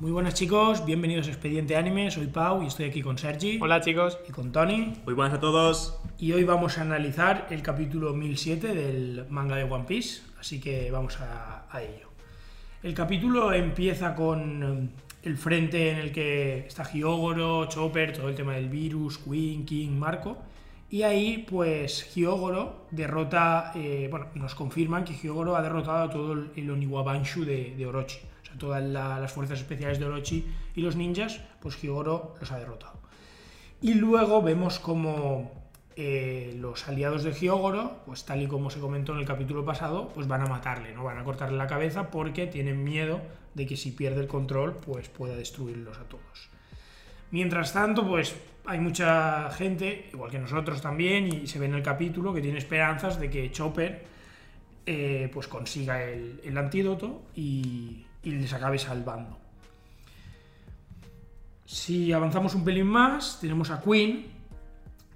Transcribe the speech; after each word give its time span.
Muy 0.00 0.12
buenas 0.12 0.34
chicos, 0.34 0.86
bienvenidos 0.86 1.26
a 1.26 1.30
Expediente 1.30 1.74
Anime, 1.74 2.10
soy 2.12 2.28
Pau 2.28 2.62
y 2.62 2.68
estoy 2.68 2.86
aquí 2.86 3.02
con 3.02 3.18
Sergi. 3.18 3.58
Hola 3.60 3.80
chicos. 3.80 4.16
Y 4.28 4.32
con 4.32 4.52
Tony. 4.52 4.94
Muy 5.04 5.12
buenas 5.12 5.36
a 5.36 5.40
todos. 5.40 5.98
Y 6.18 6.30
hoy 6.30 6.44
vamos 6.44 6.78
a 6.78 6.82
analizar 6.82 7.48
el 7.50 7.62
capítulo 7.62 8.14
1007 8.14 8.74
del 8.74 9.26
manga 9.28 9.56
de 9.56 9.64
One 9.64 9.86
Piece, 9.88 10.22
así 10.38 10.60
que 10.60 10.90
vamos 10.92 11.20
a, 11.20 11.66
a 11.68 11.82
ello. 11.82 12.08
El 12.80 12.94
capítulo 12.94 13.52
empieza 13.52 14.14
con 14.14 14.62
eh, 14.62 14.88
el 15.24 15.36
frente 15.36 15.90
en 15.90 15.98
el 15.98 16.12
que 16.12 16.58
está 16.60 16.84
Hyogoro, 16.84 17.66
Chopper, 17.66 18.12
todo 18.12 18.28
el 18.28 18.36
tema 18.36 18.54
del 18.54 18.68
virus, 18.68 19.18
Queen, 19.18 19.66
King, 19.66 19.98
Marco. 19.98 20.38
Y 20.90 21.02
ahí, 21.02 21.44
pues, 21.48 22.14
Hyogoro 22.14 22.86
derrota, 22.90 23.72
eh, 23.74 24.08
bueno, 24.10 24.28
nos 24.34 24.54
confirman 24.54 25.04
que 25.04 25.12
Hyogoro 25.14 25.54
ha 25.54 25.62
derrotado 25.62 26.04
a 26.04 26.10
todo 26.10 26.32
el, 26.32 26.70
Oniwabanshu 26.70 27.44
de, 27.44 27.86
Orochi. 27.86 28.18
O 28.42 28.46
sea, 28.46 28.56
todas 28.58 28.82
la- 28.82 29.20
las 29.20 29.30
fuerzas 29.32 29.58
especiales 29.58 29.98
de 29.98 30.06
Orochi 30.06 30.46
y 30.74 30.80
los 30.80 30.96
ninjas, 30.96 31.40
pues 31.60 31.80
Hyogoro 31.80 32.34
los 32.40 32.50
ha 32.52 32.58
derrotado. 32.58 32.94
Y 33.82 33.94
luego 33.94 34.40
vemos 34.42 34.78
como 34.78 35.52
eh, 36.00 36.56
los 36.58 36.88
aliados 36.88 37.22
de 37.24 37.32
Hyogoro, 37.32 37.98
pues 38.06 38.24
tal 38.24 38.40
y 38.40 38.46
como 38.46 38.70
se 38.70 38.80
comentó 38.80 39.12
en 39.12 39.18
el 39.18 39.26
capítulo 39.26 39.64
pasado, 39.64 40.08
pues 40.14 40.26
van 40.28 40.40
a 40.42 40.46
matarle, 40.46 40.94
¿no? 40.94 41.04
Van 41.04 41.18
a 41.18 41.24
cortarle 41.24 41.58
la 41.58 41.66
cabeza 41.66 42.10
porque 42.10 42.46
tienen 42.46 42.82
miedo 42.84 43.20
de 43.54 43.66
que 43.66 43.76
si 43.76 43.90
pierde 43.90 44.20
el 44.20 44.28
control, 44.28 44.74
pues 44.76 45.08
pueda 45.08 45.34
destruirlos 45.36 45.98
a 45.98 46.04
todos. 46.04 46.48
Mientras 47.30 47.72
tanto, 47.72 48.06
pues 48.06 48.34
hay 48.64 48.80
mucha 48.80 49.50
gente, 49.50 50.08
igual 50.12 50.30
que 50.30 50.38
nosotros 50.38 50.80
también, 50.80 51.26
y 51.26 51.46
se 51.46 51.58
ve 51.58 51.66
en 51.66 51.74
el 51.74 51.82
capítulo 51.82 52.32
que 52.32 52.40
tiene 52.40 52.58
esperanzas 52.58 53.18
de 53.18 53.30
que 53.30 53.50
Chopper 53.50 54.04
eh, 54.86 55.30
pues 55.32 55.48
consiga 55.48 56.02
el, 56.02 56.56
antídoto 56.56 57.22
y, 57.34 58.04
y 58.22 58.30
les 58.30 58.52
acabe 58.52 58.78
salvando. 58.78 59.38
Si 61.64 62.12
avanzamos 62.12 62.54
un 62.54 62.64
pelín 62.64 62.86
más, 62.86 63.38
tenemos 63.40 63.70
a 63.70 63.82
Queen, 63.82 64.26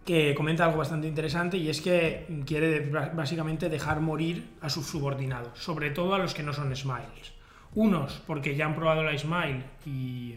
que 0.04 0.34
comenta 0.34 0.64
algo 0.64 0.78
bastante 0.78 1.06
interesante 1.06 1.56
y 1.56 1.68
es 1.68 1.80
que 1.80 2.26
quiere 2.44 2.90
bá- 2.90 3.14
básicamente 3.14 3.68
dejar 3.68 4.00
morir 4.00 4.48
a 4.60 4.68
sus 4.68 4.86
subordinados, 4.86 5.58
sobre 5.58 5.90
todo 5.90 6.14
a 6.14 6.18
los 6.18 6.34
que 6.34 6.42
no 6.42 6.52
son 6.52 6.74
Smiles. 6.74 7.32
Unos 7.74 8.22
porque 8.26 8.54
ya 8.56 8.66
han 8.66 8.74
probado 8.74 9.02
la 9.02 9.16
Smile 9.16 9.64
y, 9.86 10.36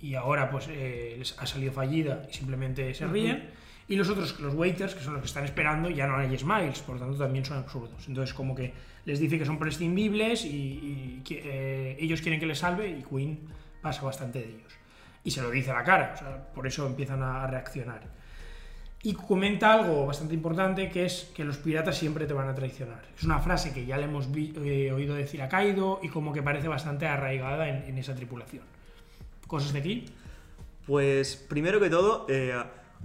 y 0.00 0.14
ahora 0.14 0.50
pues 0.50 0.68
eh, 0.68 1.16
les 1.18 1.38
ha 1.38 1.46
salido 1.46 1.72
fallida 1.72 2.22
y 2.30 2.34
simplemente 2.34 2.94
se 2.94 3.06
ríen. 3.06 3.50
Y 3.88 3.94
los 3.94 4.08
otros, 4.08 4.40
los 4.40 4.54
waiters, 4.54 4.94
que 4.94 5.00
son 5.02 5.12
los 5.12 5.22
que 5.22 5.28
están 5.28 5.44
esperando, 5.44 5.88
ya 5.88 6.08
no 6.08 6.16
hay 6.16 6.36
Smiles, 6.36 6.80
por 6.80 6.96
lo 6.96 7.02
tanto 7.02 7.18
también 7.18 7.44
son 7.44 7.58
absurdos. 7.58 8.08
Entonces 8.08 8.34
como 8.34 8.54
que 8.54 8.72
les 9.04 9.20
dice 9.20 9.38
que 9.38 9.44
son 9.44 9.58
prescindibles 9.58 10.44
y, 10.44 10.48
y 10.48 11.22
que, 11.24 11.42
eh, 11.44 11.96
ellos 12.00 12.20
quieren 12.20 12.40
que 12.40 12.46
les 12.46 12.58
salve 12.58 12.88
y 12.88 13.02
Queen 13.02 13.40
pasa 13.80 14.02
bastante 14.02 14.40
de 14.40 14.46
ellos. 14.46 14.72
Y 15.22 15.30
se 15.30 15.40
lo 15.40 15.50
dice 15.50 15.70
a 15.70 15.74
la 15.74 15.84
cara, 15.84 16.12
o 16.14 16.18
sea, 16.18 16.52
por 16.52 16.66
eso 16.66 16.86
empiezan 16.86 17.22
a 17.22 17.46
reaccionar. 17.46 18.02
Y 19.02 19.12
comenta 19.14 19.72
algo 19.72 20.06
bastante 20.06 20.34
importante 20.34 20.88
que 20.88 21.04
es 21.04 21.30
que 21.34 21.44
los 21.44 21.58
piratas 21.58 21.96
siempre 21.96 22.26
te 22.26 22.32
van 22.32 22.48
a 22.48 22.54
traicionar. 22.54 23.04
Es 23.16 23.22
una 23.22 23.38
frase 23.38 23.72
que 23.72 23.86
ya 23.86 23.96
le 23.98 24.04
hemos 24.04 24.28
eh, 24.34 24.90
oído 24.90 25.14
decir 25.14 25.42
a 25.42 25.48
Kaido 25.48 26.00
y 26.02 26.08
como 26.08 26.32
que 26.32 26.42
parece 26.42 26.66
bastante 26.66 27.06
arraigada 27.06 27.68
en, 27.68 27.84
en 27.84 27.98
esa 27.98 28.16
tripulación. 28.16 28.64
¿Cosas 29.46 29.72
de 29.72 29.78
aquí? 29.78 30.04
Pues 30.86 31.36
primero 31.36 31.80
que 31.80 31.90
todo, 31.90 32.26
eh, 32.28 32.54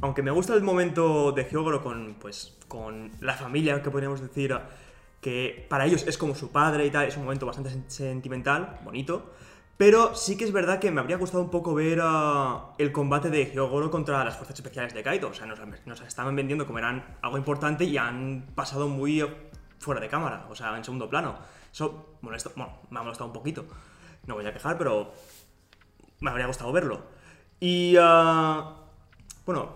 aunque 0.01 0.21
me 0.23 0.31
gusta 0.31 0.53
el 0.53 0.63
momento 0.63 1.31
de 1.31 1.47
Hyogoro 1.49 1.81
con, 1.83 2.15
pues, 2.19 2.57
con 2.67 3.11
la 3.19 3.33
familia, 3.35 3.81
que 3.81 3.89
podríamos 3.91 4.21
decir, 4.21 4.55
que 5.19 5.65
para 5.69 5.85
ellos 5.85 6.05
es 6.07 6.17
como 6.17 6.35
su 6.35 6.51
padre 6.51 6.85
y 6.85 6.89
tal, 6.91 7.07
es 7.07 7.17
un 7.17 7.23
momento 7.23 7.45
bastante 7.45 7.69
sen- 7.71 7.87
sentimental, 7.87 8.79
bonito. 8.83 9.31
Pero 9.77 10.13
sí 10.13 10.37
que 10.37 10.43
es 10.45 10.51
verdad 10.51 10.79
que 10.79 10.91
me 10.91 11.01
habría 11.01 11.17
gustado 11.17 11.43
un 11.43 11.49
poco 11.49 11.73
ver 11.73 11.99
ah, 12.03 12.73
el 12.77 12.91
combate 12.91 13.31
de 13.31 13.51
Hyogoro 13.51 13.89
contra 13.89 14.23
las 14.23 14.35
fuerzas 14.35 14.55
especiales 14.59 14.93
de 14.93 15.01
Kaido. 15.01 15.29
O 15.29 15.33
sea, 15.33 15.47
nos, 15.47 15.59
nos 15.87 16.01
estaban 16.01 16.35
vendiendo 16.35 16.67
como 16.67 16.77
eran 16.77 17.17
algo 17.23 17.37
importante 17.37 17.83
y 17.85 17.97
han 17.97 18.45
pasado 18.53 18.87
muy 18.87 19.25
fuera 19.79 19.99
de 19.99 20.07
cámara, 20.07 20.45
o 20.51 20.55
sea, 20.55 20.77
en 20.77 20.83
segundo 20.83 21.09
plano. 21.09 21.35
Eso 21.73 22.17
molesta, 22.21 22.51
bueno, 22.55 22.73
me 22.91 22.99
ha 22.99 23.01
molestado 23.03 23.27
un 23.27 23.33
poquito. 23.33 23.65
No 24.27 24.35
voy 24.35 24.45
a 24.45 24.53
quejar, 24.53 24.77
pero 24.77 25.13
me 26.21 26.29
habría 26.29 26.47
gustado 26.47 26.71
verlo. 26.71 27.01
Y, 27.59 27.95
ah, 27.99 28.75
bueno, 29.45 29.75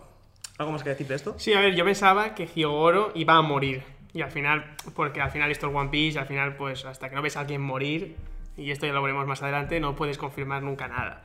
¿algo 0.58 0.72
más 0.72 0.84
que 0.84 0.90
decir 0.90 1.08
de 1.08 1.16
esto? 1.16 1.36
Sí, 1.38 1.54
a 1.54 1.60
ver, 1.60 1.76
yo 1.76 1.84
pensaba 1.84 2.34
que 2.34 2.48
Hyogoro 2.48 3.12
iba 3.16 3.36
a 3.36 3.42
morir. 3.42 3.84
Y 4.14 4.22
al 4.22 4.32
final, 4.32 4.76
porque 4.96 5.20
al 5.20 5.32
final 5.32 5.52
esto 5.52 5.68
es 5.68 5.76
One 5.76 5.90
Piece, 5.90 6.18
al 6.18 6.26
final, 6.26 6.56
pues 6.56 6.86
hasta 6.86 7.10
que 7.10 7.16
no 7.16 7.22
ves 7.22 7.36
a 7.36 7.42
alguien 7.42 7.62
morir, 7.62 8.16
y 8.56 8.72
esto 8.72 8.86
ya 8.86 8.94
lo 8.94 9.02
veremos 9.02 9.28
más 9.28 9.44
adelante, 9.44 9.82
no 9.82 9.96
puedes 9.96 10.18
confirmar 10.18 10.64
nunca 10.64 10.88
nada. 10.88 11.24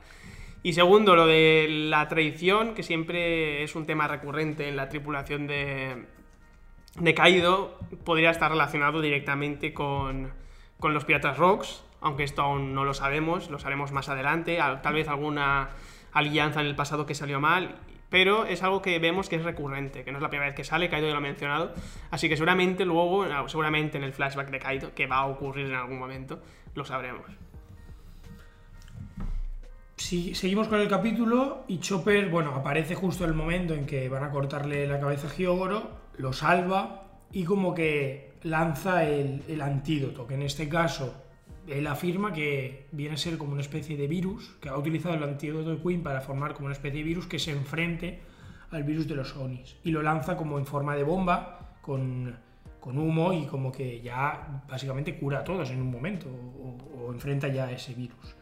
Y 0.63 0.73
segundo, 0.73 1.15
lo 1.15 1.25
de 1.25 1.67
la 1.69 2.07
traición, 2.09 2.73
que 2.75 2.83
siempre 2.83 3.63
es 3.63 3.75
un 3.75 3.85
tema 3.85 4.07
recurrente 4.07 4.67
en 4.67 4.75
la 4.75 4.89
tripulación 4.89 5.47
de, 5.47 6.05
de 6.99 7.13
Kaido, 7.13 7.79
podría 8.03 8.29
estar 8.29 8.51
relacionado 8.51 9.01
directamente 9.01 9.73
con, 9.73 10.31
con 10.79 10.93
los 10.93 11.05
piratas 11.05 11.37
Rocks, 11.37 11.83
aunque 12.01 12.23
esto 12.23 12.41
aún 12.41 12.73
no 12.73 12.83
lo 12.83 12.93
sabemos, 12.93 13.49
lo 13.49 13.59
sabemos 13.59 13.91
más 13.91 14.09
adelante, 14.09 14.59
al- 14.59 14.81
tal 14.81 14.95
vez 14.95 15.07
alguna 15.07 15.69
alianza 16.11 16.59
en 16.61 16.67
el 16.67 16.75
pasado 16.75 17.05
que 17.05 17.15
salió 17.15 17.39
mal, 17.39 17.75
pero 18.09 18.45
es 18.45 18.61
algo 18.63 18.81
que 18.81 18.99
vemos 18.99 19.29
que 19.29 19.37
es 19.37 19.43
recurrente, 19.43 20.03
que 20.03 20.11
no 20.11 20.17
es 20.17 20.21
la 20.21 20.29
primera 20.29 20.47
vez 20.47 20.55
que 20.55 20.65
sale, 20.65 20.89
Kaido 20.89 21.07
ya 21.07 21.13
lo 21.13 21.19
ha 21.19 21.21
mencionado, 21.21 21.73
así 22.09 22.27
que 22.27 22.35
seguramente 22.35 22.83
luego, 22.83 23.25
seguramente 23.47 23.97
en 23.97 24.03
el 24.03 24.11
flashback 24.11 24.49
de 24.49 24.59
Kaido, 24.59 24.93
que 24.93 25.07
va 25.07 25.17
a 25.19 25.27
ocurrir 25.27 25.67
en 25.67 25.75
algún 25.75 25.97
momento, 25.97 26.41
lo 26.75 26.83
sabremos. 26.83 27.25
Si, 29.95 30.33
seguimos 30.33 30.67
con 30.67 30.79
el 30.81 30.87
capítulo 30.89 31.63
y 31.67 31.79
Chopper, 31.79 32.27
bueno, 32.29 32.55
aparece 32.55 32.95
justo 32.95 33.23
el 33.23 33.33
momento 33.35 33.73
en 33.75 33.85
que 33.85 34.09
van 34.09 34.23
a 34.23 34.31
cortarle 34.31 34.87
la 34.87 34.99
cabeza 34.99 35.27
a 35.27 35.33
Hyogoro, 35.33 35.91
lo 36.17 36.33
salva 36.33 37.03
y 37.31 37.43
como 37.45 37.73
que 37.73 38.33
lanza 38.43 39.03
el 39.05 39.61
antídoto, 39.61 40.25
que 40.25 40.33
en 40.33 40.41
este 40.41 40.67
caso 40.67 41.23
él 41.67 41.87
afirma 41.87 42.33
que 42.33 42.87
viene 42.91 43.15
a 43.15 43.17
ser 43.17 43.37
como 43.37 43.53
una 43.53 43.61
especie 43.61 43.97
de 43.97 44.07
virus, 44.07 44.55
que 44.61 44.69
ha 44.69 44.77
utilizado 44.77 45.15
el 45.15 45.23
antídoto 45.23 45.75
de 45.75 45.81
Queen 45.81 46.03
para 46.03 46.21
formar 46.21 46.53
como 46.53 46.65
una 46.65 46.73
especie 46.73 46.99
de 46.99 47.03
virus 47.03 47.27
que 47.27 47.39
se 47.39 47.51
enfrente 47.51 48.19
al 48.71 48.83
virus 48.83 49.07
de 49.07 49.15
los 49.15 49.35
Onis. 49.35 49.75
Y 49.83 49.91
lo 49.91 50.01
lanza 50.01 50.37
como 50.37 50.57
en 50.57 50.65
forma 50.65 50.95
de 50.95 51.03
bomba, 51.03 51.77
con, 51.81 52.35
con 52.79 52.97
humo 52.97 53.33
y 53.33 53.45
como 53.45 53.71
que 53.71 54.01
ya 54.01 54.63
básicamente 54.67 55.17
cura 55.17 55.39
a 55.39 55.43
todos 55.43 55.69
en 55.69 55.81
un 55.81 55.91
momento, 55.91 56.27
o, 56.27 57.11
enfrenta 57.11 57.47
ya 57.47 57.65
a 57.65 57.71
ese 57.71 57.93
virus. 57.93 58.35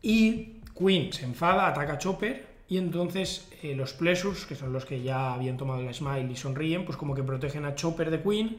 Y 0.00 0.60
Queen 0.76 1.12
se 1.12 1.24
enfada, 1.24 1.66
ataca 1.66 1.94
a 1.94 1.98
Chopper 1.98 2.46
y 2.68 2.78
entonces 2.78 3.50
eh, 3.62 3.74
los 3.74 3.92
Pleasures, 3.92 4.46
que 4.46 4.54
son 4.54 4.72
los 4.72 4.84
que 4.84 5.02
ya 5.02 5.34
habían 5.34 5.56
tomado 5.56 5.82
la 5.82 5.92
Smile 5.92 6.30
y 6.30 6.36
sonríen, 6.36 6.84
pues 6.84 6.96
como 6.96 7.14
que 7.14 7.22
protegen 7.22 7.64
a 7.64 7.74
Chopper 7.74 8.10
de 8.10 8.22
Queen 8.22 8.58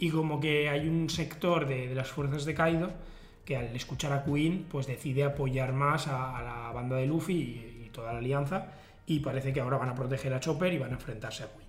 y 0.00 0.10
como 0.10 0.40
que 0.40 0.68
hay 0.68 0.88
un 0.88 1.08
sector 1.08 1.66
de, 1.66 1.86
de 1.88 1.94
las 1.94 2.08
fuerzas 2.08 2.44
de 2.44 2.54
Kaido 2.54 2.90
que 3.44 3.56
al 3.56 3.74
escuchar 3.74 4.12
a 4.12 4.24
Queen 4.24 4.66
pues 4.70 4.86
decide 4.86 5.24
apoyar 5.24 5.72
más 5.72 6.08
a, 6.08 6.42
la 6.42 6.72
banda 6.72 6.96
de 6.96 7.06
Luffy 7.06 7.34
y, 7.34 7.90
toda 7.92 8.12
la 8.12 8.20
alianza 8.20 8.68
y 9.04 9.18
parece 9.18 9.52
que 9.52 9.60
ahora 9.60 9.76
van 9.76 9.88
a 9.88 9.94
proteger 9.96 10.32
a 10.32 10.38
Chopper 10.38 10.72
y 10.72 10.78
van 10.78 10.90
a 10.90 10.94
enfrentarse 10.94 11.42
a 11.42 11.48
Queen. 11.48 11.68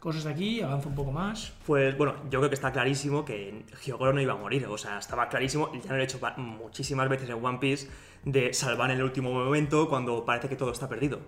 Cosas 0.00 0.24
de 0.24 0.30
aquí, 0.30 0.60
avanza 0.60 0.88
un 0.88 0.96
poco 0.96 1.12
más. 1.12 1.52
Pues 1.64 1.96
bueno, 1.96 2.16
yo 2.28 2.40
creo 2.40 2.50
que 2.50 2.56
está 2.56 2.72
clarísimo 2.72 3.24
que 3.24 3.64
Hyogoro 3.84 4.12
no 4.12 4.20
iba 4.20 4.32
a 4.32 4.36
morir. 4.36 4.66
O 4.66 4.76
sea, 4.76 4.98
estaba 4.98 5.28
clarísimo, 5.28 5.72
ya 5.72 5.92
lo 5.92 6.00
he 6.00 6.04
hecho 6.04 6.18
muchísimas 6.36 7.08
veces 7.08 7.30
en 7.30 7.44
One 7.44 7.58
Piece, 7.58 7.88
de 8.24 8.52
salvar 8.52 8.90
en 8.90 8.96
el 8.96 9.04
último 9.04 9.32
momento 9.32 9.88
cuando 9.88 10.24
parece 10.24 10.48
que 10.48 10.56
todo 10.56 10.72
está 10.72 10.88
perdido. 10.88 11.20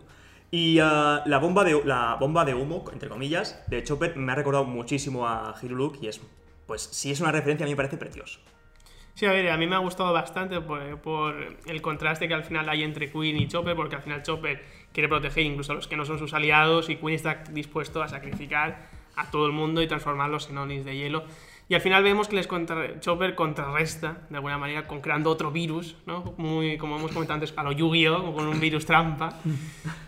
Y 0.51 0.79
ah, 0.81 1.23
la, 1.27 1.39
bomba 1.39 1.65
de, 1.65 1.81
la 1.85 2.17
bomba 2.19 2.45
de 2.45 2.55
humo, 2.55 2.85
entre 2.93 3.09
comillas, 3.09 3.63
de 3.69 3.83
Chopper 3.85 4.17
me 4.17 4.33
ha 4.33 4.35
recordado 4.35 4.65
muchísimo 4.65 5.27
a 5.27 5.55
Hiruluk 5.61 6.03
y 6.03 6.09
es, 6.09 6.21
pues 6.67 6.83
si 6.83 7.11
es 7.11 7.21
una 7.21 7.33
referencia, 7.33 7.65
a 7.65 7.67
mí 7.67 7.73
me 7.73 7.77
parece 7.77 7.99
precioso. 7.99 8.41
Sí, 9.15 9.27
a 9.27 9.33
ver, 9.33 9.51
a 9.51 9.57
mí 9.57 9.67
me 9.67 9.75
ha 9.75 9.81
gustado 9.81 10.13
bastante 10.13 10.61
por, 10.61 11.01
por 11.01 11.59
el 11.67 11.83
contraste 11.83 12.29
que 12.29 12.35
al 12.35 12.45
final 12.45 12.69
hay 12.69 12.85
entre 12.85 13.11
Queen 13.11 13.37
y 13.37 13.49
Chopper, 13.49 13.75
porque 13.75 13.97
al 13.97 14.03
final 14.03 14.23
Chopper 14.23 14.63
quiere 14.93 15.09
proteger 15.09 15.45
incluso 15.45 15.73
a 15.73 15.75
los 15.75 15.89
que 15.89 15.97
no 15.97 16.05
son 16.05 16.19
sus 16.19 16.33
aliados 16.35 16.89
y 16.89 16.97
Queen 16.97 17.15
está 17.15 17.43
dispuesto 17.51 18.01
a 18.01 18.09
sacrificar 18.09 18.89
a 19.17 19.31
todo 19.31 19.47
el 19.47 19.53
mundo 19.53 19.83
y 19.83 19.89
transformarlos 19.89 20.49
en 20.51 20.59
Onis 20.59 20.85
de 20.85 20.97
hielo. 20.97 21.25
Y 21.71 21.75
al 21.75 21.83
final 21.83 22.03
vemos 22.03 22.29
que 22.29 22.37
les 22.37 22.47
contra- 22.47 22.99
Chopper 22.99 23.35
contrarresta 23.35 24.23
de 24.31 24.37
alguna 24.37 24.57
manera 24.57 24.87
con 24.87 25.03
creando 25.03 25.29
otro 25.31 25.51
virus, 25.51 25.97
¿no? 26.07 26.33
Muy, 26.39 26.79
como 26.79 26.97
hemos 26.97 27.13
comentado 27.13 27.35
antes, 27.35 27.53
a 27.59 27.63
lo 27.63 27.73
Yu-Gi-Oh! 27.73 28.33
con 28.35 28.47
un 28.49 28.59
virus 28.59 28.87
trampa. 28.87 29.35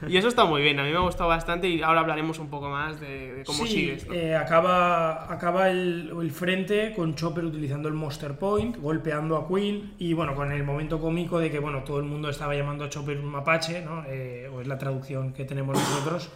Y 0.09 0.17
eso 0.17 0.29
está 0.29 0.47
muy 0.47 0.63
bien, 0.63 0.81
a 0.81 0.85
mí 0.85 0.91
me 0.91 0.97
ha 0.97 1.01
gustado 1.01 1.29
bastante 1.29 1.69
y 1.69 1.83
ahora 1.83 2.01
hablaremos 2.01 2.39
un 2.39 2.49
poco 2.49 2.71
más 2.71 2.99
de, 2.99 3.35
de 3.35 3.45
cómo 3.45 3.67
sí, 3.67 3.73
sigue 3.73 3.93
esto. 3.93 4.11
eh, 4.15 4.35
acaba, 4.35 5.31
acaba 5.31 5.69
el, 5.69 6.11
el 6.19 6.31
frente 6.31 6.95
con 6.97 7.15
Chopper 7.15 7.45
utilizando 7.45 7.89
el 7.89 7.95
Monster 7.95 8.39
Point, 8.39 8.79
golpeando 8.79 9.37
a 9.37 9.47
Queen 9.47 9.93
y 9.99 10.15
bueno, 10.15 10.35
con 10.35 10.51
el 10.53 10.65
momento 10.65 10.99
cómico 10.99 11.39
de 11.39 11.51
que 11.51 11.59
bueno, 11.59 11.85
todo 11.85 11.99
el 11.99 12.05
mundo 12.07 12.31
estaba 12.31 12.55
llamando 12.55 12.85
a 12.85 12.89
Chopper 12.89 13.19
un 13.19 13.27
mapache, 13.27 13.83
¿no? 13.83 14.03
Eh, 14.09 14.49
o 14.51 14.63
es 14.63 14.67
la 14.67 14.79
traducción 14.79 15.35
que 15.35 15.45
tenemos 15.45 15.77
nosotros. 15.77 16.31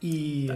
Y, 0.00 0.50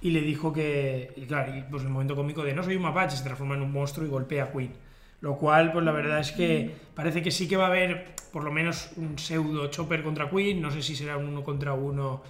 y 0.00 0.10
le 0.10 0.20
dijo 0.20 0.52
que, 0.52 1.12
y 1.16 1.22
claro, 1.22 1.56
y, 1.56 1.62
pues 1.62 1.82
el 1.82 1.88
momento 1.88 2.14
cómico 2.16 2.42
de 2.42 2.54
no 2.54 2.62
soy 2.62 2.76
un 2.76 2.82
mapache, 2.82 3.16
se 3.16 3.24
transforma 3.24 3.54
en 3.54 3.62
un 3.62 3.72
monstruo 3.72 4.06
y 4.06 4.10
golpea 4.10 4.44
a 4.44 4.52
Queen. 4.52 4.72
Lo 5.20 5.36
cual, 5.36 5.72
pues 5.72 5.84
la 5.84 5.92
verdad 5.92 6.20
es 6.20 6.32
que 6.32 6.70
parece 6.94 7.22
que 7.22 7.30
sí 7.30 7.48
que 7.48 7.56
va 7.56 7.64
a 7.64 7.68
haber 7.68 8.14
por 8.32 8.44
lo 8.44 8.52
menos 8.52 8.90
un 8.96 9.18
pseudo 9.18 9.68
Chopper 9.68 10.02
contra 10.02 10.28
Queen, 10.28 10.60
no 10.60 10.70
sé 10.70 10.82
si 10.82 10.94
será 10.94 11.16
un 11.16 11.26
uno 11.26 11.42
contra 11.42 11.72
uno 11.72 12.22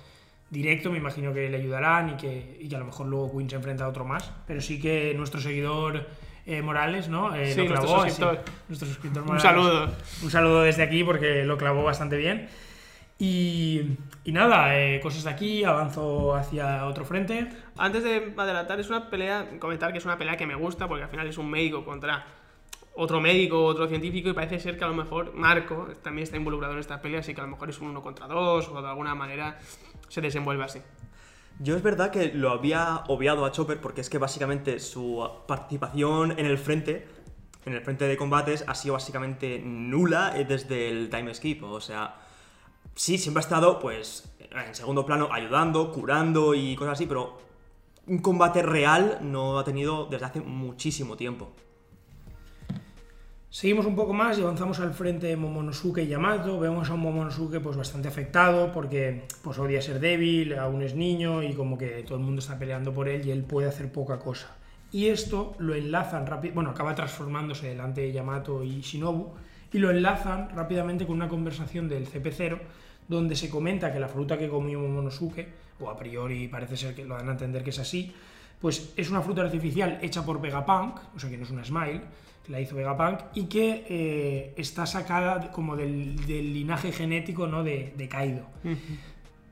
directo, 0.51 0.93
me 0.93 0.99
imagino 0.99 1.35
que 1.35 1.51
le 1.51 1.57
ayudarán 1.57 2.11
y 2.11 2.17
que, 2.17 2.59
y 2.61 2.69
que 2.69 2.77
a 2.77 2.79
lo 2.79 2.85
mejor 2.87 3.07
luego 3.09 3.33
Queen 3.37 3.51
se 3.51 3.57
enfrenta 3.57 3.85
a 3.85 3.89
otro 3.89 4.05
más, 4.05 4.31
pero 4.47 4.61
sí 4.61 4.81
que 4.81 5.13
nuestro 5.15 5.41
seguidor 5.41 6.07
eh, 6.47 6.63
Morales, 6.63 7.09
¿no? 7.09 7.35
Eh, 7.35 7.53
Sí, 7.53 7.63
lo 7.63 7.67
nuestro 7.67 7.87
clavó, 7.89 8.03
suscriptor. 8.05 8.45
Nuestro 8.69 8.89
suscriptor 8.89 9.23
Un 9.23 9.27
Morales. 9.27 9.43
saludo. 9.43 9.93
Un 10.23 10.31
saludo 10.31 10.63
desde 10.63 10.85
aquí 10.85 11.03
porque 11.03 11.45
lo 11.45 11.59
clavó 11.59 11.83
bastante 11.83 12.17
bien. 12.17 12.49
Y, 13.19 13.97
y 14.25 14.33
nada, 14.33 14.79
eh, 14.79 15.01
cosas 15.01 15.25
de 15.25 15.31
aquí, 15.31 15.65
avanzo 15.65 16.35
hacia 16.35 16.87
otro 16.87 17.05
frente. 17.05 17.49
Antes 17.79 18.05
de 18.05 18.35
adelantar, 18.37 18.79
es 18.79 18.89
una 18.89 19.09
pelea, 19.09 19.59
comentar 19.59 19.93
que 19.93 19.99
es 19.99 20.05
una 20.05 20.19
pelea 20.19 20.37
que 20.37 20.47
me 20.47 20.55
gusta 20.55 20.87
porque 20.87 21.05
al 21.05 21.09
final 21.09 21.27
es 21.27 21.39
un 21.39 21.51
médico 21.51 21.85
contra 21.85 22.27
otro 22.97 23.21
médico, 23.21 23.65
otro 23.65 23.89
científico 23.89 24.29
y 24.31 24.33
parece 24.33 24.59
ser 24.59 24.79
que 24.79 24.85
a 24.85 24.89
lo 24.89 24.95
mejor 24.95 25.35
Marco 25.35 25.89
también 26.03 26.25
está 26.25 26.37
involucrado 26.37 26.75
en 26.75 26.81
esta 26.81 27.01
pelea, 27.01 27.21
así 27.21 27.35
que 27.35 27.41
a 27.41 27.45
lo 27.45 27.51
mejor 27.51 27.71
es 27.71 27.79
un 27.81 27.89
uno 27.89 28.03
contra 28.03 28.27
dos 28.27 28.69
o 28.69 28.81
de 28.81 28.89
alguna 28.89 29.15
manera 29.15 29.59
se 30.09 30.21
desenvuelve 30.21 30.65
así. 30.65 30.81
Yo 31.59 31.77
es 31.77 31.83
verdad 31.83 32.11
que 32.11 32.33
lo 32.35 32.51
había 32.51 33.05
obviado 33.09 33.45
a 33.45 33.53
Chopper 33.53 33.81
porque 33.81 34.03
es 34.03 34.11
que 34.11 34.19
básicamente 34.19 34.79
su 34.79 35.27
participación 35.47 36.33
en 36.39 36.47
el 36.47 36.59
frente, 36.59 37.07
en 37.65 37.75
el 37.75 37.81
frente 37.81 38.07
de 38.07 38.17
combates, 38.17 38.65
ha 38.67 38.75
sido 38.75 38.95
básicamente 38.95 39.63
nula 39.65 40.39
eh, 40.39 40.45
desde 40.45 40.91
el 40.91 41.09
time 41.09 41.33
skip. 41.35 41.65
O 41.65 41.81
sea, 41.81 42.17
sí, 42.95 43.19
siempre 43.19 43.41
ha 43.41 43.45
estado, 43.45 43.79
pues, 43.79 44.29
en 44.39 44.75
segundo 44.75 45.05
plano 45.05 45.29
ayudando, 45.33 45.93
curando 45.93 46.55
y 46.55 46.77
cosas 46.77 46.95
así, 46.95 47.07
pero 47.07 47.39
un 48.07 48.19
combate 48.19 48.63
real 48.63 49.19
no 49.23 49.59
ha 49.59 49.65
tenido 49.65 50.07
desde 50.07 50.27
hace 50.27 50.41
muchísimo 50.41 51.17
tiempo. 51.17 51.51
Seguimos 53.51 53.87
un 53.87 53.97
poco 53.97 54.13
más 54.13 54.39
y 54.39 54.43
avanzamos 54.43 54.81
al 54.81 54.93
frente 54.93 55.29
de 55.29 55.37
Momonosuke 55.37 56.03
y 56.03 56.09
Yamato. 56.09 56.61
Vemos 56.61 56.91
a 56.91 56.95
un 56.95 57.01
Momonosuke 57.01 57.59
pues 57.61 57.77
bastante 57.77 58.07
afectado 58.07 58.71
porque 58.71 59.27
pues 59.43 59.59
odia 59.59 59.81
ser 59.81 59.99
débil, 59.99 60.59
aún 60.59 60.83
es 60.83 60.95
niño 60.95 61.43
y 61.43 61.55
como 61.55 61.79
que 61.79 62.03
todo 62.03 62.19
el 62.19 62.25
mundo 62.25 62.41
está 62.41 62.59
peleando 62.59 62.93
por 62.93 63.09
él 63.09 63.27
y 63.27 63.31
él 63.31 63.45
puede 63.45 63.69
hacer 63.69 63.91
poca 63.91 64.19
cosa. 64.19 64.55
Y 64.93 65.07
esto 65.07 65.55
lo 65.59 65.75
enlazan 65.75 66.27
rápido, 66.27 66.55
bueno, 66.55 66.71
acaba 66.71 66.95
transformándose 66.95 67.69
delante 67.69 68.03
de 68.03 68.13
Yamato 68.13 68.63
y 68.63 68.83
Shinobu 68.83 69.33
y 69.73 69.79
lo 69.79 69.91
enlazan 69.91 70.51
rápidamente 70.51 71.07
con 71.07 71.17
una 71.17 71.29
conversación 71.29 71.89
del 71.89 72.07
CP0 72.07 72.59
donde 73.09 73.37
se 73.37 73.49
comenta 73.49 73.93
que 73.93 74.01
la 74.01 74.09
fruta 74.09 74.39
que 74.39 74.49
comió 74.49 74.81
Momonosuke, 74.81 75.47
o 75.81 75.91
a 75.91 75.97
priori 75.97 76.49
parece 76.49 76.77
ser 76.77 76.95
que 76.95 77.05
lo 77.05 77.15
dan 77.15 77.29
a 77.29 77.33
entender 77.33 77.63
que 77.63 77.71
es 77.71 77.79
así, 77.79 78.13
pues 78.61 78.93
es 78.97 79.11
una 79.11 79.21
fruta 79.21 79.43
artificial 79.43 79.99
hecha 80.03 80.25
por 80.25 80.41
Vegapunk, 80.41 80.99
o 81.15 81.19
sea 81.19 81.31
que 81.31 81.37
no 81.37 81.45
es 81.45 81.51
una 81.51 81.65
Smile, 81.65 82.01
que 82.45 82.53
la 82.53 82.61
hizo 82.61 82.75
Vegapunk, 82.75 83.21
y 83.35 83.45
que 83.45 83.85
eh, 83.89 84.55
está 84.57 84.87
sacada 84.87 85.53
como 85.53 85.77
del, 85.77 86.17
del 86.27 86.53
linaje 86.53 86.91
genético 86.93 87.47
¿no? 87.47 87.63
de, 87.63 87.93
de 87.97 88.09
Kaido. 88.09 88.47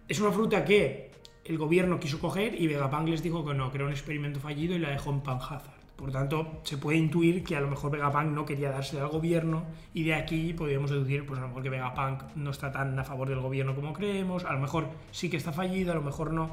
Es 0.08 0.20
una 0.20 0.32
fruta 0.32 0.64
que 0.64 1.10
el 1.44 1.58
gobierno 1.58 2.00
quiso 2.00 2.18
coger 2.18 2.60
y 2.60 2.66
Vegapunk 2.66 3.08
les 3.08 3.22
dijo 3.22 3.44
que 3.44 3.54
no, 3.54 3.70
que 3.70 3.78
era 3.78 3.86
un 3.86 3.92
experimento 3.92 4.40
fallido 4.40 4.74
y 4.74 4.78
la 4.78 4.90
dejó 4.90 5.10
en 5.10 5.20
Panhazard. 5.20 5.73
Por 5.96 6.10
tanto, 6.10 6.60
se 6.64 6.76
puede 6.76 6.98
intuir 6.98 7.44
que 7.44 7.54
a 7.54 7.60
lo 7.60 7.68
mejor 7.68 7.92
Vegapunk 7.92 8.26
no 8.26 8.44
quería 8.44 8.70
dársela 8.70 9.02
al 9.02 9.10
gobierno 9.10 9.64
y 9.94 10.02
de 10.02 10.14
aquí 10.14 10.52
podríamos 10.52 10.90
deducir, 10.90 11.24
pues 11.24 11.38
a 11.38 11.42
lo 11.42 11.48
mejor 11.48 11.62
que 11.62 11.70
Vegapunk 11.70 12.22
no 12.34 12.50
está 12.50 12.72
tan 12.72 12.98
a 12.98 13.04
favor 13.04 13.28
del 13.28 13.40
gobierno 13.40 13.74
como 13.76 13.92
creemos, 13.92 14.44
a 14.44 14.52
lo 14.52 14.58
mejor 14.58 14.88
sí 15.12 15.30
que 15.30 15.36
está 15.36 15.52
fallido, 15.52 15.92
a 15.92 15.94
lo 15.94 16.02
mejor 16.02 16.32
no, 16.32 16.50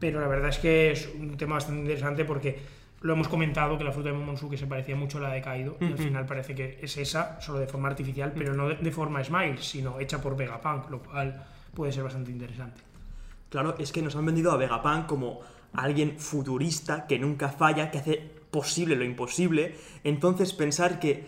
pero 0.00 0.20
la 0.20 0.26
verdad 0.26 0.48
es 0.48 0.58
que 0.58 0.90
es 0.90 1.08
un 1.14 1.36
tema 1.36 1.54
bastante 1.54 1.82
interesante 1.82 2.24
porque 2.24 2.58
lo 3.02 3.12
hemos 3.12 3.28
comentado 3.28 3.78
que 3.78 3.84
la 3.84 3.92
fruta 3.92 4.10
de 4.10 4.16
Momonosuke 4.16 4.56
se 4.56 4.66
parecía 4.66 4.96
mucho 4.96 5.18
a 5.18 5.22
la 5.22 5.32
de 5.32 5.42
Kaido 5.42 5.76
y 5.80 5.86
al 5.86 5.98
final 5.98 6.26
parece 6.26 6.54
que 6.54 6.78
es 6.82 6.96
esa, 6.96 7.40
solo 7.40 7.60
de 7.60 7.68
forma 7.68 7.88
artificial, 7.88 8.32
pero 8.36 8.52
no 8.52 8.68
de, 8.68 8.76
de 8.76 8.90
forma 8.90 9.22
Smile, 9.22 9.58
sino 9.58 10.00
hecha 10.00 10.20
por 10.20 10.36
Vegapunk, 10.36 10.90
lo 10.90 11.02
cual 11.02 11.44
puede 11.72 11.92
ser 11.92 12.02
bastante 12.02 12.32
interesante. 12.32 12.80
Claro, 13.48 13.76
es 13.78 13.92
que 13.92 14.02
nos 14.02 14.16
han 14.16 14.26
vendido 14.26 14.50
a 14.50 14.56
Vegapunk 14.56 15.06
como 15.06 15.40
alguien 15.72 16.18
futurista, 16.18 17.06
que 17.06 17.18
nunca 17.18 17.48
falla, 17.48 17.90
que 17.90 17.98
hace 17.98 18.41
posible 18.52 18.94
lo 18.94 19.02
imposible. 19.02 19.74
Entonces 20.04 20.52
pensar 20.52 21.00
que 21.00 21.26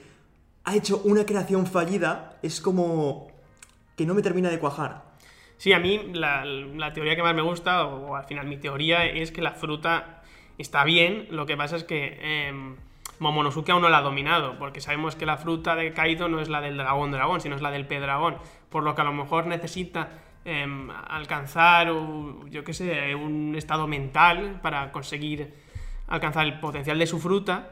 ha 0.62 0.76
hecho 0.76 1.00
una 1.04 1.26
creación 1.26 1.66
fallida 1.66 2.38
es 2.42 2.60
como 2.60 3.26
que 3.96 4.06
no 4.06 4.14
me 4.14 4.22
termina 4.22 4.50
de 4.50 4.60
cuajar. 4.60 5.02
Sí, 5.56 5.72
a 5.72 5.78
mí 5.78 6.10
la, 6.12 6.44
teoría 6.92 7.16
que 7.16 7.22
más 7.22 7.34
me 7.34 7.42
gusta, 7.42 7.86
o 7.86 8.14
al 8.14 8.24
final 8.24 8.46
mi 8.46 8.58
teoría, 8.58 9.06
es 9.06 9.32
que 9.32 9.40
la 9.40 9.52
fruta 9.52 10.22
está 10.58 10.84
bien, 10.84 11.26
lo 11.30 11.46
que 11.46 11.56
pasa 11.56 11.76
es 11.76 11.84
que 11.84 12.18
em, 12.48 12.76
Momonosuke 13.18 13.70
aún 13.70 13.82
no 13.82 13.88
la 13.88 13.98
ha 13.98 14.02
dominado, 14.02 14.58
porque 14.58 14.80
sabemos 14.80 15.16
que 15.16 15.26
la 15.26 15.36
fruta 15.36 15.76
de 15.76 15.92
Kaido 15.92 16.28
no 16.28 16.40
es 16.40 16.48
la 16.48 16.60
del 16.60 16.76
dragón 16.76 17.12
dragón, 17.12 17.40
sino 17.40 17.56
es 17.56 17.62
la 17.62 17.70
del 17.70 17.86
pez 17.86 18.00
dragón, 18.00 18.36
por 18.68 18.82
lo 18.82 18.94
que 18.94 19.00
a 19.00 19.04
lo 19.04 19.12
mejor 19.12 19.46
necesita 19.46 20.10
em, 20.44 20.90
alcanzar, 20.90 21.88
o, 21.90 22.46
yo 22.48 22.64
qué 22.64 22.74
sé, 22.74 23.14
un 23.14 23.54
estado 23.56 23.86
mental 23.86 24.60
para 24.60 24.90
conseguir 24.92 25.54
alcanzar 26.08 26.46
el 26.46 26.60
potencial 26.60 26.98
de 26.98 27.06
su 27.06 27.18
fruta, 27.18 27.70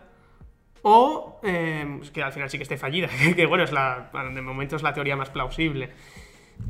o 0.83 1.41
em, 1.43 2.01
que 2.13 2.23
al 2.23 2.33
final 2.33 2.51
sí 2.51 2.57
que 2.59 2.65
esté 2.65 2.77
fallida, 2.77 3.09
que 3.37 3.47
bueno, 3.47 3.65
es 3.65 3.73
la, 3.73 4.11
de 4.13 4.43
momento 4.43 4.77
es 4.77 4.83
la 4.83 4.93
teoría 4.93 5.17
más 5.17 5.31
plausible. 5.31 5.91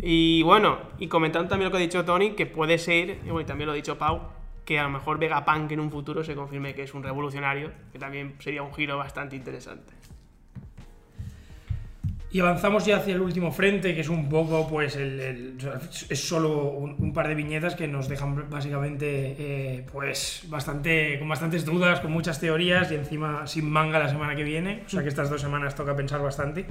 Y 0.01 0.43
bueno, 0.43 0.79
y 0.99 1.09
comentando 1.09 1.49
también 1.49 1.67
lo 1.67 1.71
que 1.71 1.79
ha 1.79 1.81
dicho 1.81 2.05
Tony, 2.05 2.33
que 2.33 2.47
puede 2.47 2.79
ser, 2.79 3.19
y 3.25 3.45
también 3.45 3.67
lo 3.67 3.73
ha 3.73 3.77
dicho 3.77 3.99
Pau, 3.99 4.21
que 4.65 4.79
a 4.79 4.85
lo 4.85 4.91
mejor 4.91 5.19
Vegapunk 5.19 5.73
en 5.73 5.81
un 5.81 5.91
futuro 5.91 6.23
se 6.25 6.35
confirme 6.35 6.75
que 6.75 6.83
es 6.83 6.95
un 6.95 7.03
revolucionario, 7.03 7.73
que 7.93 7.99
también 7.99 8.37
sería 8.39 8.63
un 8.63 8.73
giro 8.73 8.97
bastante 8.97 9.37
interesante. 9.37 9.93
Y 12.33 12.41
avanzamos 12.41 12.87
ya 12.87 12.97
hacia 12.97 13.15
el 13.15 13.21
último 13.21 13.53
frente, 13.53 13.95
que 13.95 14.01
es 14.01 14.09
un 14.09 14.27
poco, 14.31 14.67
pues, 14.67 14.97
el, 14.97 15.59
es 16.09 16.27
solo 16.27 16.71
un, 16.71 16.97
un 16.99 17.13
par 17.13 17.29
de 17.29 17.35
viñetas 17.35 17.75
que 17.75 17.87
nos 17.87 18.09
dejan 18.09 18.49
básicamente, 18.49 19.37
eh, 19.39 19.87
pues, 19.93 20.45
bastante, 20.49 21.19
con 21.19 21.29
bastantes 21.29 21.67
dudas, 21.67 22.01
con 22.01 22.11
muchas 22.11 22.41
teorías 22.41 22.91
y 22.91 22.95
encima 22.95 23.47
sin 23.47 23.69
manga 23.71 23.99
la 23.99 24.09
semana 24.09 24.35
que 24.35 24.45
viene. 24.45 24.83
O 24.87 24.89
sea 24.89 25.03
que 25.03 25.11
estas 25.11 25.29
dos 25.29 25.43
semanas 25.43 25.75
toca 25.75 25.95
pensar 25.95 26.23
bastante. 26.23 26.65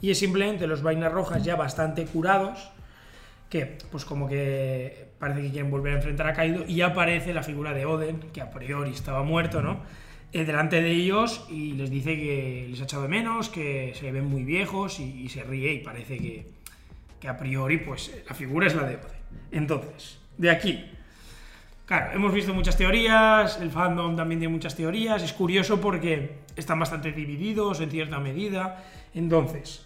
Y 0.00 0.10
es 0.10 0.18
simplemente 0.18 0.66
los 0.66 0.82
vainas 0.82 1.12
rojas 1.12 1.44
ya 1.44 1.56
bastante 1.56 2.06
curados, 2.06 2.70
que, 3.50 3.66
pues, 3.90 4.06
como 4.06 4.26
que 4.26 5.08
parece 5.18 5.42
que 5.42 5.50
quieren 5.50 5.70
volver 5.70 5.92
a 5.92 5.96
enfrentar 5.96 6.26
a 6.26 6.32
Kaido 6.32 6.64
y 6.66 6.80
aparece 6.80 7.34
la 7.34 7.42
figura 7.42 7.74
de 7.74 7.84
Oden, 7.84 8.18
que 8.32 8.40
a 8.40 8.50
priori 8.50 8.92
estaba 8.92 9.22
muerto, 9.22 9.60
¿no? 9.60 9.80
Eh, 10.32 10.44
delante 10.44 10.80
de 10.80 10.90
ellos 10.90 11.46
y 11.50 11.72
les 11.72 11.90
dice 11.90 12.16
que 12.16 12.66
les 12.70 12.80
ha 12.80 12.84
echado 12.84 13.02
de 13.02 13.08
menos, 13.08 13.48
que 13.48 13.92
se 13.94 14.10
ven 14.10 14.26
muy 14.26 14.44
viejos 14.44 14.98
y, 14.98 15.28
se 15.28 15.42
ríe 15.42 15.74
y 15.74 15.78
parece 15.80 16.16
que, 16.18 16.46
que 17.20 17.28
a 17.28 17.36
priori 17.36 17.78
pues 17.78 18.10
la 18.26 18.34
figura 18.34 18.66
es 18.66 18.74
la 18.74 18.84
de 18.84 18.96
Oden. 18.96 19.22
Entonces, 19.50 20.18
de 20.38 20.50
aquí, 20.50 20.84
claro, 21.84 22.12
hemos 22.14 22.32
visto 22.32 22.54
muchas 22.54 22.76
teorías, 22.76 23.60
el 23.60 23.70
fandom 23.70 24.16
también 24.16 24.40
tiene 24.40 24.52
muchas 24.52 24.74
teorías, 24.74 25.22
es 25.22 25.32
curioso 25.32 25.80
porque 25.80 26.38
están 26.56 26.78
bastante 26.78 27.12
divididos 27.12 27.80
en 27.80 27.90
cierta 27.90 28.18
medida. 28.18 28.84
Entonces, 29.14 29.84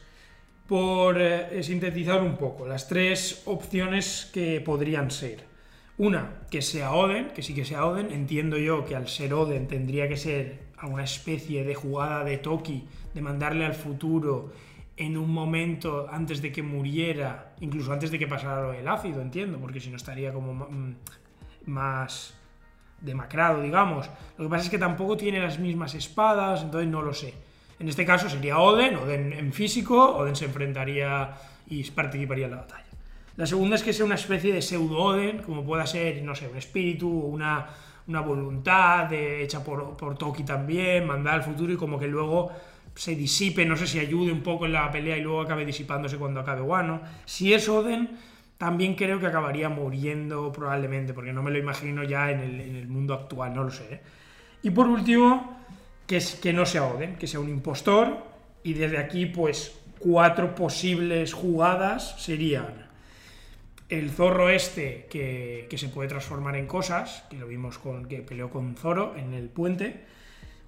por 0.69 1.21
eh, 1.21 1.63
sintetizar 1.63 2.23
un 2.23 2.37
poco, 2.37 2.67
las 2.67 2.89
tres 2.89 3.43
opciones 3.47 4.31
que 4.33 4.61
podrían 4.61 5.11
ser. 5.11 5.46
Una, 5.99 6.43
que 6.51 6.61
sea 6.61 6.93
Oden, 6.93 7.29
que 7.29 7.43
sí 7.43 7.55
que 7.55 7.65
sea 7.65 7.87
Oden. 7.87 8.13
Entiendo 8.13 8.59
yo 8.59 8.85
que 8.85 8.95
al 8.95 9.09
ser 9.09 9.33
Oden 9.33 9.67
tendría 9.67 10.09
que 10.09 10.17
ser 10.17 10.67
alguna 10.79 11.05
especie 11.05 11.65
de 11.65 11.75
jugada 11.75 12.23
de 12.25 12.39
Toki, 12.39 12.87
de 13.15 13.23
mandarle 13.23 13.65
al 13.65 13.75
futuro 13.75 14.53
en 14.97 15.17
un 15.17 15.31
momento 15.31 16.07
antes 16.11 16.41
de 16.41 16.53
que 16.53 16.63
muriera, 16.63 17.55
incluso 17.61 17.93
antes 17.93 18.11
de 18.11 18.19
que 18.19 18.27
pasara 18.27 18.63
lo 18.63 18.73
del 18.73 18.89
ácido, 18.89 19.21
entiendo, 19.21 19.59
porque 19.59 19.81
si 19.81 19.91
no 19.91 19.97
estaría 19.97 20.33
como 20.33 20.55
mm, 20.55 20.97
más 21.67 22.35
demacrado, 23.01 23.63
digamos. 23.63 24.11
Lo 24.39 24.45
que 24.45 24.51
pasa 24.51 24.65
es 24.65 24.71
que 24.71 24.79
tampoco 24.79 25.17
tiene 25.17 25.41
las 25.41 25.59
mismas 25.59 25.95
espadas, 25.95 26.63
entonces 26.63 26.89
no 26.89 27.03
lo 27.03 27.13
sé. 27.13 27.35
En 27.79 27.89
este 27.89 28.07
caso 28.07 28.29
sería 28.29 28.59
Oden, 28.59 28.97
Oden 28.97 29.33
en 29.35 29.53
físico, 29.53 30.17
Oden 30.17 30.35
se 30.35 30.47
enfrentaría 30.47 31.35
y 31.67 31.85
participaría 31.91 32.47
en 32.47 32.53
la 32.53 32.59
batalla. 32.59 32.86
La 33.37 33.47
segunda 33.47 33.77
es 33.77 33.83
que 33.83 33.93
sea 33.93 34.05
una 34.07 34.15
especie 34.15 34.53
de 34.53 34.63
pseudo-Oden, 34.63 35.39
como 35.43 35.65
pueda 35.65 35.87
ser, 35.87 36.23
no 36.23 36.35
sé, 36.35 36.49
un 36.49 36.57
espíritu 36.57 37.09
o 37.09 37.27
una, 37.27 37.67
una 38.07 38.21
voluntad 38.21 39.05
de- 39.05 39.43
hecha 39.43 39.63
por, 39.63 39.97
por 39.97 40.17
Toki 40.17 40.43
también, 40.43 41.07
mandar 41.07 41.35
al 41.35 41.43
futuro 41.43 41.73
y 41.73 41.77
como 41.77 41.99
que 41.99 42.07
luego 42.07 42.51
se 42.95 43.15
disipe, 43.15 43.67
no 43.67 43.77
sé 43.77 43.87
si 43.87 43.99
ayude 43.99 44.33
un 44.33 44.43
poco 44.43 44.65
en 44.65 44.73
la 44.73 44.91
pelea 44.91 45.19
y 45.19 45.21
luego 45.21 45.43
acabe 45.43 45.67
disipándose 45.67 46.17
cuando 46.17 46.41
acabe 46.41 46.63
Wano. 46.63 47.03
Si 47.27 47.53
es 47.53 47.69
Oden, 47.69 48.17
también 48.57 48.95
creo 48.95 49.21
que 49.21 49.27
acabaría 49.27 49.69
muriendo 49.69 50.51
probablemente, 50.51 51.13
porque 51.13 51.33
no 51.35 51.43
me 51.43 51.51
lo 51.51 51.59
imagino 51.59 52.05
ya 52.05 52.31
en 52.31 52.41
el, 52.41 52.61
en 52.61 52.77
el 52.77 52.89
mundo 52.89 53.13
actual, 53.13 53.53
no 53.55 53.65
lo 53.65 53.71
sé. 53.71 53.85
¿eh? 53.97 54.01
Y 54.63 54.71
por 54.71 54.87
último, 54.89 55.59
que, 56.07 56.17
es, 56.17 56.37
que 56.37 56.55
no 56.55 56.65
sea 56.65 56.85
Oden, 56.87 57.17
que 57.17 57.27
sea 57.27 57.41
un 57.41 57.51
impostor, 57.51 58.17
y 58.63 58.73
desde 58.73 58.97
aquí, 58.97 59.27
pues, 59.27 59.79
cuatro 59.99 60.55
posibles 60.55 61.35
jugadas 61.35 62.15
serían 62.23 62.86
el 63.89 64.11
zorro 64.11 64.49
este 64.49 65.07
que, 65.11 65.67
que 65.71 65.79
se 65.79 65.89
puede 65.89 66.09
transformar 66.09 66.57
en 66.57 66.67
cosas, 66.67 67.25
que 67.31 67.37
lo 67.37 67.47
vimos 67.47 67.79
con 67.79 68.07
que 68.07 68.19
peleó 68.23 68.51
con 68.51 68.75
Zoro 68.75 69.15
en 69.17 69.33
el 69.35 69.49
puente, 69.49 70.05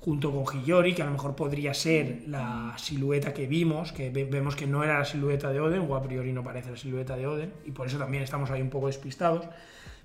junto 0.01 0.31
con 0.33 0.45
Hiyori, 0.47 0.95
que 0.95 1.03
a 1.03 1.07
lo 1.07 1.11
mejor 1.11 1.35
podría 1.35 1.75
ser 1.75 2.23
la 2.29 2.75
silueta 2.79 3.35
que 3.35 3.47
vimos, 3.49 3.93
que 3.93 4.11
ve- 4.11 4.25
vemos 4.25 4.55
que 4.55 4.67
no 4.69 4.85
era 4.85 5.01
la 5.01 5.05
silueta 5.05 5.51
de 5.51 5.61
Oden, 5.61 5.87
o 5.89 5.97
a 5.97 6.03
priori 6.03 6.33
no 6.33 6.45
parece 6.45 6.71
la 6.71 6.77
silueta 6.77 7.17
de 7.17 7.27
Oden, 7.27 7.53
y 7.67 7.73
por 7.73 7.89
eso 7.89 7.99
también 7.99 8.23
estamos 8.23 8.51
ahí 8.51 8.63
un 8.63 8.71
poco 8.71 8.87
despistados. 8.87 9.47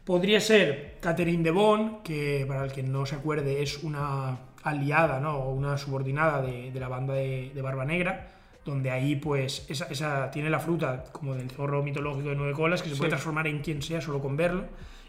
Podría 0.04 0.40
ser 0.42 0.98
Catherine 1.00 1.44
de 1.44 1.52
Bon, 1.52 2.02
que 2.04 2.44
para 2.48 2.66
el 2.66 2.72
que 2.72 2.82
no 2.84 3.06
se 3.06 3.16
acuerde 3.16 3.62
es 3.62 3.84
una 3.84 4.40
aliada, 4.64 5.20
¿no? 5.20 5.48
Una 5.50 5.78
subordinada 5.78 6.42
de, 6.42 6.72
de 6.72 6.80
la 6.80 6.88
banda 6.88 7.14
de, 7.14 7.52
de 7.54 7.62
Barba 7.62 7.86
Negra, 7.86 8.28
donde 8.66 8.92
ahí 8.92 9.16
pues 9.16 9.66
esa, 9.70 9.86
esa 9.86 10.32
tiene 10.32 10.50
la 10.50 10.60
fruta 10.60 11.04
como 11.12 11.36
del 11.36 11.50
zorro 11.52 11.84
mitológico 11.84 12.30
de 12.30 12.36
nueve 12.36 12.54
colas, 12.54 12.82
que 12.82 12.90
se 12.90 12.96
puede 12.96 13.10
Sí. 13.10 13.16
transformar 13.16 13.48
en 13.48 13.60
quien 13.60 13.82
sea 13.82 14.00
solo 14.02 14.22
con 14.22 14.38
verlo, 14.38 14.66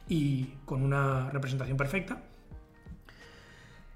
y 0.09 0.49
con 0.67 0.83
una 0.83 1.31
representación 1.31 1.77
perfecta. 1.77 2.19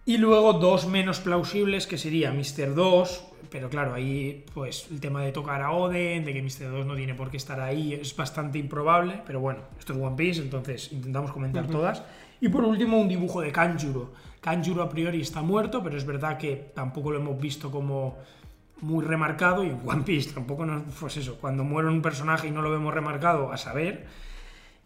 Y 0.04 0.16
luego 0.16 0.54
dos 0.54 0.86
menos 0.86 1.20
plausibles, 1.20 1.86
que 1.86 1.98
sería 1.98 2.32
Mr. 2.32 2.74
2, 2.74 3.24
pero 3.50 3.68
claro, 3.68 3.92
ahí 3.92 4.42
pues 4.54 4.86
el 4.90 5.00
tema 5.00 5.22
de 5.22 5.32
tocar 5.32 5.60
a 5.60 5.72
Oden, 5.72 6.24
de 6.24 6.32
que 6.32 6.40
Mr. 6.42 6.70
2 6.70 6.86
no 6.86 6.94
tiene 6.96 7.14
por 7.14 7.30
qué 7.30 7.36
estar 7.36 7.60
ahí, 7.60 7.92
es 7.92 8.16
bastante 8.16 8.58
improbable, 8.58 9.20
pero 9.26 9.40
bueno, 9.40 9.60
esto 9.78 9.92
es 9.92 9.98
One 10.00 10.16
Piece, 10.16 10.40
entonces 10.40 10.90
intentamos 10.92 11.30
comentar 11.32 11.66
todas. 11.66 12.02
Y 12.40 12.48
por 12.48 12.64
último, 12.64 12.98
un 12.98 13.08
dibujo 13.08 13.42
de 13.42 13.52
Kanjuro. 13.52 14.12
Kanjuro 14.40 14.82
a 14.82 14.88
priori 14.88 15.20
está 15.20 15.42
muerto, 15.42 15.82
pero 15.82 15.96
es 15.98 16.06
verdad 16.06 16.38
que 16.38 16.70
tampoco 16.74 17.10
lo 17.10 17.18
hemos 17.18 17.38
visto 17.38 17.70
como 17.70 18.16
muy 18.80 19.04
remarcado, 19.04 19.64
y 19.64 19.68
en 19.68 19.80
One 19.84 20.02
Piece 20.04 20.32
tampoco 20.32 20.64
nos, 20.64 20.82
pues 21.00 21.16
eso, 21.16 21.38
cuando 21.40 21.64
muere 21.64 21.88
un 21.88 22.02
personaje 22.02 22.48
y 22.48 22.50
no 22.50 22.62
lo 22.62 22.70
vemos 22.70 22.94
remarcado, 22.94 23.52
a 23.52 23.56
saber. 23.56 24.06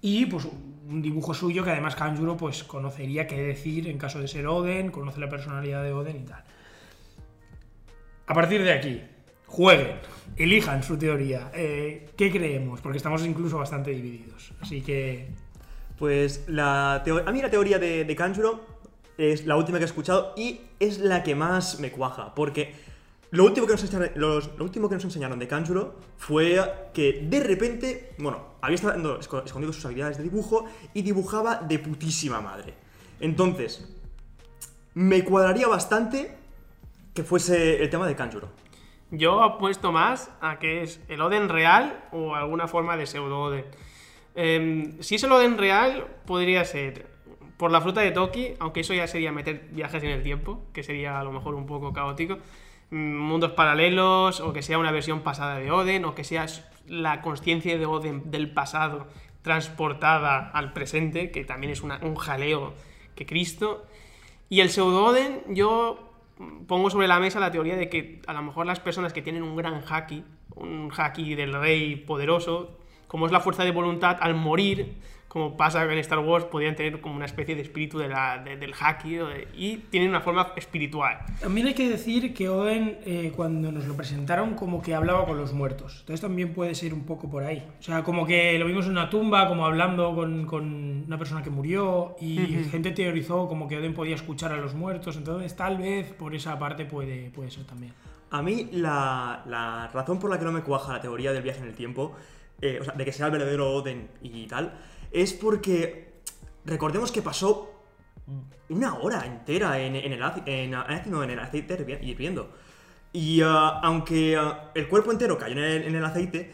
Y 0.00 0.26
pues 0.26 0.48
un 0.88 1.00
dibujo 1.00 1.32
suyo 1.32 1.62
que 1.62 1.70
además 1.70 1.94
Kanjuro 1.94 2.36
pues 2.36 2.64
conocería 2.64 3.26
qué 3.28 3.40
decir 3.40 3.86
en 3.88 3.98
caso 3.98 4.18
de 4.18 4.26
ser 4.26 4.48
Oden, 4.48 4.90
conoce 4.90 5.20
la 5.20 5.28
personalidad 5.28 5.82
de 5.84 5.92
Oden 5.92 6.16
y 6.16 6.24
tal. 6.24 6.42
A 8.26 8.34
partir 8.34 8.62
de 8.64 8.72
aquí, 8.72 9.00
jueguen, 9.46 9.98
elijan 10.36 10.82
su 10.82 10.96
teoría. 10.98 11.50
Eh, 11.54 12.10
¿Qué 12.16 12.32
creemos? 12.32 12.80
Porque 12.80 12.96
estamos 12.96 13.24
incluso 13.24 13.58
bastante 13.58 13.92
divididos. 13.92 14.52
Así 14.60 14.80
que 14.80 15.28
Pues 15.98 16.44
la 16.48 16.96
a 16.96 17.32
mí 17.32 17.40
la 17.40 17.50
teoría 17.50 17.78
de, 17.78 18.04
de 18.04 18.16
Kanjuro 18.16 18.64
es 19.18 19.46
la 19.46 19.56
última 19.56 19.78
que 19.78 19.84
he 19.84 19.86
escuchado 19.86 20.34
y 20.36 20.62
es 20.80 20.98
la 20.98 21.22
que 21.22 21.36
más 21.36 21.78
me 21.78 21.92
cuaja, 21.92 22.34
porque 22.34 22.74
lo 23.32 23.44
último 23.44 23.66
que 23.66 23.72
nos 23.72 23.82
enseñaron, 23.82 24.12
los- 24.14 24.56
lo 24.56 24.64
último 24.64 24.88
que 24.88 24.94
nos 24.94 25.04
enseñaron 25.04 25.38
de 25.38 25.48
Kanjuro 25.48 25.98
fue 26.16 26.60
que 26.94 27.26
de 27.28 27.40
repente, 27.42 28.14
bueno, 28.18 28.52
había 28.60 28.76
estado 28.76 29.18
esco- 29.20 29.44
escondido 29.44 29.72
sus 29.72 29.84
habilidades 29.84 30.16
de 30.18 30.22
dibujo 30.22 30.66
y 30.94 31.02
dibujaba 31.02 31.56
de 31.56 31.78
putísima 31.78 32.40
madre. 32.40 32.74
Entonces, 33.20 33.88
me 34.94 35.24
cuadraría 35.24 35.66
bastante 35.68 36.36
que 37.14 37.22
fuese 37.24 37.82
el 37.82 37.90
tema 37.90 38.06
de 38.06 38.14
Kanjuro. 38.16 38.48
Yo 39.10 39.42
apuesto 39.42 39.92
más 39.92 40.30
a 40.40 40.58
que 40.58 40.82
es 40.82 41.00
el 41.08 41.20
Oden 41.20 41.48
real 41.48 42.04
o 42.12 42.34
alguna 42.34 42.66
forma 42.68 42.96
de 42.96 43.06
pseudo 43.06 43.40
Oden. 43.42 43.64
Em, 44.34 45.02
si 45.02 45.16
es 45.16 45.22
el 45.24 45.32
Oden 45.32 45.58
real, 45.58 46.06
podría 46.26 46.64
ser 46.64 47.06
por 47.58 47.70
la 47.70 47.80
fruta 47.80 48.00
de 48.00 48.10
Toki, 48.10 48.54
aunque 48.58 48.80
eso 48.80 48.94
ya 48.94 49.06
sería 49.06 49.30
meter 49.30 49.68
viajes 49.72 50.02
en 50.02 50.10
el 50.10 50.22
tiempo, 50.22 50.64
que 50.72 50.82
sería 50.82 51.20
a 51.20 51.24
lo 51.24 51.30
mejor 51.32 51.54
un 51.54 51.66
poco 51.66 51.92
caótico. 51.92 52.38
Mundos 52.92 53.52
paralelos, 53.52 54.40
o 54.40 54.52
que 54.52 54.62
sea 54.62 54.78
una 54.78 54.92
versión 54.92 55.22
pasada 55.22 55.58
de 55.58 55.70
Oden, 55.70 56.04
o 56.04 56.14
que 56.14 56.24
sea 56.24 56.46
la 56.86 57.22
conciencia 57.22 57.78
de 57.78 57.86
Oden 57.86 58.30
del 58.30 58.52
pasado 58.52 59.08
transportada 59.42 60.50
al 60.50 60.72
presente, 60.72 61.30
que 61.30 61.44
también 61.44 61.72
es 61.72 61.82
un 61.82 62.14
jaleo 62.16 62.74
que 63.14 63.26
Cristo. 63.26 63.86
Y 64.48 64.60
el 64.60 64.70
pseudo-Oden, 64.70 65.42
yo 65.48 66.12
pongo 66.66 66.90
sobre 66.90 67.08
la 67.08 67.18
mesa 67.18 67.40
la 67.40 67.50
teoría 67.50 67.76
de 67.76 67.88
que 67.88 68.20
a 68.26 68.32
lo 68.32 68.42
mejor 68.42 68.66
las 68.66 68.80
personas 68.80 69.12
que 69.12 69.22
tienen 69.22 69.42
un 69.42 69.56
gran 69.56 69.82
haki, 69.88 70.24
un 70.54 70.92
haki 70.94 71.34
del 71.34 71.54
rey 71.54 71.96
poderoso, 71.96 72.78
como 73.12 73.26
es 73.26 73.32
la 73.32 73.40
fuerza 73.40 73.62
de 73.62 73.70
voluntad, 73.70 74.16
al 74.20 74.34
morir, 74.34 74.94
como 75.28 75.56
pasa 75.56 75.82
en 75.84 75.98
Star 75.98 76.18
Wars, 76.18 76.44
podrían 76.44 76.76
tener 76.76 77.00
como 77.00 77.16
una 77.16 77.24
especie 77.24 77.54
de 77.54 77.62
espíritu 77.62 77.98
de 77.98 78.08
la- 78.08 78.36
de- 78.38 78.56
del 78.56 78.74
haki 78.78 79.14
de- 79.14 79.48
y 79.56 79.76
tienen 79.90 80.10
una 80.10 80.20
forma 80.20 80.52
espiritual. 80.56 81.18
también 81.40 81.66
hay 81.68 81.74
que 81.74 81.88
decir 81.88 82.34
que 82.34 82.48
Oden 82.50 82.98
eh, 83.06 83.32
cuando 83.34 83.72
nos 83.72 83.86
lo 83.86 83.94
presentaron 83.96 84.54
como 84.54 84.82
que 84.82 84.94
hablaba 84.94 85.24
con 85.24 85.38
los 85.38 85.52
muertos. 85.54 86.00
Entonces 86.00 86.20
también 86.20 86.52
puede 86.52 86.74
ser 86.74 86.92
un 86.92 87.04
poco 87.04 87.30
por 87.30 87.44
ahí. 87.44 87.66
O 87.80 87.82
sea, 87.82 88.02
como 88.02 88.26
que 88.26 88.58
lo 88.58 88.66
vimos 88.66 88.84
en 88.86 88.92
una 88.92 89.08
tumba, 89.08 89.48
como 89.48 89.64
hablando 89.64 90.14
con, 90.14 90.44
con 90.46 91.04
una 91.06 91.16
persona 91.18 91.42
que 91.42 91.48
murió 91.50 92.14
y 92.20 92.36
gente 92.70 92.90
teorizó 92.90 93.48
como 93.48 93.68
que 93.68 93.78
Oden 93.78 93.94
podía 93.94 94.14
escuchar 94.14 94.52
a 94.52 94.56
los 94.58 94.74
muertos. 94.74 95.16
Entonces 95.16 95.54
tal 95.56 95.76
vez 95.78 96.12
por 96.12 96.34
esa 96.34 96.58
parte 96.58 96.84
puede, 96.84 97.30
puede 97.30 97.50
ser 97.50 97.64
también. 97.64 97.92
A 98.30 98.42
mí 98.42 98.68
la, 98.72 99.42
la 99.46 99.88
razón 99.94 100.18
por 100.18 100.30
la 100.30 100.38
que 100.38 100.44
no 100.44 100.52
me 100.52 100.60
cuaja 100.62 100.92
la 100.94 101.00
teoría 101.00 101.32
del 101.32 101.42
viaje 101.42 101.60
en 101.60 101.66
el 101.68 101.74
tiempo, 101.74 102.14
eh, 102.62 102.78
o 102.80 102.84
sea, 102.84 102.94
de 102.94 103.04
que 103.04 103.12
sea 103.12 103.26
el 103.26 103.32
verdadero 103.32 103.70
Oden 103.74 104.08
y 104.22 104.46
tal, 104.46 104.78
es 105.10 105.32
porque 105.34 106.12
recordemos 106.64 107.12
que 107.12 107.20
pasó 107.20 107.68
una 108.70 108.94
hora 108.94 109.26
entera 109.26 109.78
en, 109.80 109.96
el 109.96 110.22
aceite, 110.22 110.64
en, 110.64 110.72
en- 110.72 111.38
aceite 111.38 111.78
hirvi- 111.78 112.02
hirviendo. 112.02 112.50
Y 113.12 113.42
ah, 113.42 113.80
aunque 113.82 114.36
ah, 114.38 114.70
el 114.74 114.88
cuerpo 114.88 115.10
entero 115.12 115.36
cayó 115.36 115.52
en 115.52 115.58
el, 115.64 115.82
en 115.82 115.94
el 115.96 116.04
aceite, 116.04 116.50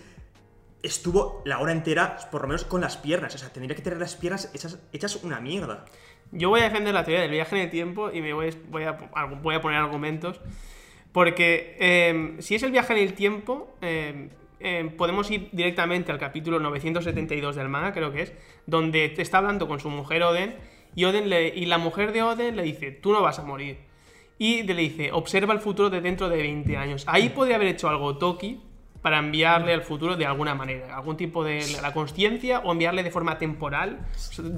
estuvo 0.83 1.43
la 1.45 1.59
hora 1.61 1.73
entera, 1.73 2.17
por 2.33 2.43
lo 2.43 2.49
menos 2.49 2.65
con 2.65 2.81
las 2.81 2.97
piernas. 2.97 3.35
O 3.35 3.39
sea, 3.39 3.53
tendría 3.53 3.77
que 3.77 3.83
tener 3.83 4.01
las 4.01 4.17
piernas 4.17 4.51
hechas, 4.55 4.79
hechas 4.93 5.23
una 5.23 5.41
mierda. 5.41 5.85
Yo 6.33 6.49
voy 6.49 6.61
a 6.61 6.65
defender 6.65 6.93
la 6.95 7.05
teoría 7.05 7.23
del 7.23 7.31
viaje 7.31 7.57
en 7.57 7.63
el 7.63 7.71
tiempo 7.71 8.11
y 8.11 8.21
me 8.21 8.33
voy, 8.33 8.51
voy 8.71 8.85
a, 8.85 8.93
voy 9.43 9.55
a 9.55 9.61
poner 9.61 9.79
argumentos. 9.79 10.41
Porque 11.13 11.77
eh, 11.79 12.37
si 12.41 12.55
es 12.55 12.63
el 12.63 12.71
viaje 12.73 12.93
en 12.93 12.99
el 12.99 13.15
tiempo, 13.15 13.77
eh, 13.81 14.31
eh, 14.61 14.91
podemos 14.97 15.31
ir 15.31 15.49
directamente 15.53 16.11
al 16.13 16.19
capítulo 16.19 16.59
972 16.61 17.57
del 17.57 17.69
manga, 17.69 17.93
creo 17.93 18.13
que 18.13 18.23
es, 18.23 18.33
donde 18.67 19.09
te 19.09 19.23
está 19.23 19.39
hablando 19.39 19.69
con 19.69 19.81
su 19.81 19.91
mujer 19.91 20.23
Oden 20.23 20.57
y, 20.95 21.05
Oden 21.05 21.29
le- 21.29 21.49
y 21.49 21.67
la 21.67 21.79
mujer 21.79 22.13
de 22.13 22.23
Oden 22.23 22.57
le 22.57 22.63
dice, 22.63 22.91
tú 22.91 23.13
no 23.13 23.23
vas 23.23 23.39
a 23.39 23.43
morir. 23.43 23.79
Y 24.39 24.63
le 24.63 24.75
dice, 24.75 25.11
observa 25.13 25.53
el 25.53 25.61
futuro 25.61 25.91
de 25.91 26.01
dentro 26.01 26.29
de 26.29 26.37
20 26.37 26.77
años. 26.77 27.05
Ahí 27.09 27.29
podría 27.31 27.57
haber 27.57 27.69
hecho 27.69 27.89
algo 27.89 28.19
Toki 28.19 28.61
para 29.03 29.19
enviarle 29.19 29.73
al 29.73 29.83
futuro 29.83 30.17
de 30.17 30.27
alguna 30.27 30.55
manera, 30.55 30.97
algún 30.97 31.17
tipo 31.17 31.43
de 31.45 31.61
la 31.83 31.93
conciencia 31.93 32.61
o 32.61 32.73
enviarle 32.73 33.03
de 33.03 33.11
forma 33.11 33.39
temporal. 33.39 33.99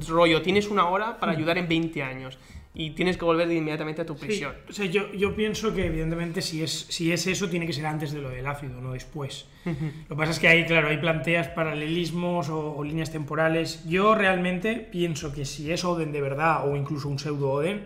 Rollo, 0.09 0.43
tienes 0.43 0.69
una 0.69 0.87
hora 0.89 1.19
para 1.19 1.33
ayudar 1.33 1.57
en 1.59 1.69
20 1.69 2.03
años 2.03 2.39
y 2.73 2.91
tienes 2.91 3.17
que 3.17 3.25
volver 3.25 3.51
inmediatamente 3.51 4.03
a 4.03 4.07
tu 4.07 4.15
Sí, 4.17 4.27
prisión. 4.27 4.55
o 4.69 4.73
sea, 4.73 4.87
yo, 4.87 5.13
yo 5.13 5.35
pienso 5.35 5.75
que 5.75 5.87
evidentemente 5.87 6.41
si 6.41 6.63
es, 6.63 6.71
si 6.89 7.11
es 7.13 7.27
eso 7.27 7.49
tiene 7.49 7.67
que 7.67 7.73
ser 7.73 7.85
antes 7.87 8.13
de 8.13 8.21
lo 8.23 8.31
del 8.31 8.47
ácido, 8.47 8.81
no 8.81 8.93
después. 8.93 9.47
Lo 9.65 9.73
que 9.75 10.15
pasa 10.17 10.31
es 10.31 10.39
que 10.39 10.47
ahí, 10.49 10.65
claro, 10.65 10.89
hay 10.89 10.99
planteas 10.99 11.49
paralelismos 11.49 12.49
o, 12.49 12.77
o 12.77 12.85
líneas 12.85 13.11
temporales. 13.11 13.85
Yo 13.89 14.15
realmente 14.15 14.77
pienso 14.77 15.33
que 15.33 15.45
si 15.45 15.71
es 15.73 15.85
Oden 15.85 16.13
de 16.13 16.21
verdad 16.21 16.69
o 16.69 16.77
incluso 16.77 17.09
un 17.09 17.19
pseudo 17.19 17.51
Oden, 17.51 17.83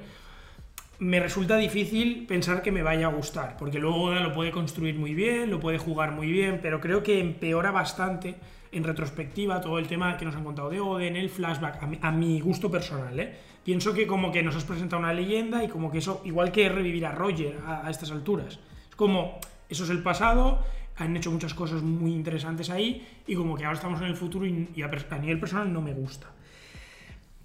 me 0.99 1.19
resulta 1.19 1.57
difícil 1.57 2.25
pensar 2.27 2.63
que 2.63 2.71
me 2.71 2.83
vaya 2.83 3.07
a 3.07 3.11
gustar, 3.11 3.57
porque 3.57 3.79
luego 3.79 4.03
Oda 4.03 4.21
lo 4.21 4.33
puede 4.33 4.51
construir 4.53 4.95
muy 4.97 5.15
bien, 5.15 5.51
lo 5.51 5.61
puede 5.61 5.79
jugar 5.79 6.13
muy 6.13 6.31
bien, 6.31 6.61
pero 6.63 6.81
creo 6.81 7.03
que 7.03 7.21
empeora 7.21 7.71
bastante 7.73 8.37
en 8.71 8.85
retrospectiva 8.85 9.61
todo 9.61 9.79
el 9.79 9.87
tema 9.89 10.17
que 10.17 10.25
nos 10.25 10.37
han 10.37 10.45
contado 10.45 10.71
de 10.71 10.81
Oden, 10.81 11.17
el 11.17 11.31
flashback, 11.31 11.83
a 11.83 11.87
mi, 11.87 11.99
a 12.01 12.13
mi 12.13 12.41
gusto 12.41 12.71
personal, 12.71 13.19
¿eh? 13.19 13.33
Pienso 13.65 13.95
que 13.95 14.07
como 14.07 14.31
que 14.31 14.43
nos 14.43 14.55
has 14.57 14.65
presentado 14.65 15.01
una 15.01 15.15
leyenda 15.15 15.65
y 15.65 15.69
como 15.69 15.91
que 15.91 15.99
eso, 15.99 16.21
igual 16.25 16.53
que 16.53 16.69
revivir 16.69 17.07
a 17.07 17.13
Roger 17.13 17.59
a, 17.67 17.91
estas 17.91 18.11
alturas, 18.11 18.59
es 18.91 18.95
como, 18.95 19.39
eso 19.71 19.85
es 19.85 19.91
el 19.91 20.03
pasado, 20.03 20.63
han 20.97 21.17
hecho 21.17 21.31
muchas 21.31 21.55
cosas 21.55 21.83
muy 21.83 22.13
interesantes 22.13 22.69
ahí 22.69 23.07
y 23.27 23.35
como 23.35 23.57
que 23.57 23.65
ahora 23.65 23.77
estamos 23.77 24.01
en 24.03 24.09
el 24.09 24.17
futuro 24.17 24.47
y, 24.47 24.83
a, 24.83 25.19
nivel 25.19 25.41
personal 25.41 25.73
no 25.73 25.81
me 25.81 25.95
gusta. 25.95 26.27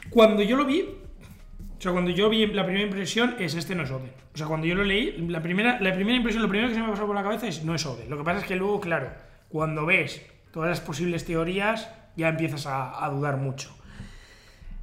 Cuando 0.10 0.44
yo 0.44 0.58
lo 0.58 0.66
vi, 0.66 0.82
o 0.82 1.82
sea, 1.82 1.94
cuando 1.94 2.12
yo 2.12 2.30
vi 2.30 2.48
la 2.48 2.66
primera 2.66 2.84
impresión 2.84 3.38
es 3.40 3.56
este 3.56 3.74
no 3.74 3.84
es 3.84 3.92
Oden. 3.92 4.12
O 4.34 4.38
sea, 4.38 4.48
cuando 4.48 4.68
yo 4.68 4.76
lo 4.76 4.84
leí, 4.84 5.26
la 5.30 5.42
primera, 5.42 5.80
la 5.80 5.94
primera 5.94 6.18
impresión, 6.18 6.44
lo 6.44 6.50
primero 6.50 6.68
que 6.68 6.76
se 6.76 6.82
me 6.82 6.90
pasó 6.90 7.06
por 7.08 7.16
la 7.16 7.24
cabeza 7.24 7.48
es 7.48 7.64
no 7.64 7.76
es 7.76 7.86
Oden. 7.86 8.10
Lo 8.10 8.18
que 8.18 8.26
pasa 8.26 8.40
es 8.40 8.46
que 8.46 8.58
luego, 8.58 8.82
claro, 8.82 9.10
cuando 9.48 9.86
ves 9.86 10.22
todas 10.52 10.70
las 10.70 10.82
posibles 10.82 11.24
teorías, 11.24 11.90
ya 12.18 12.28
empiezas 12.28 12.66
a 12.68 13.10
dudar 13.10 13.38
mucho. 13.38 13.74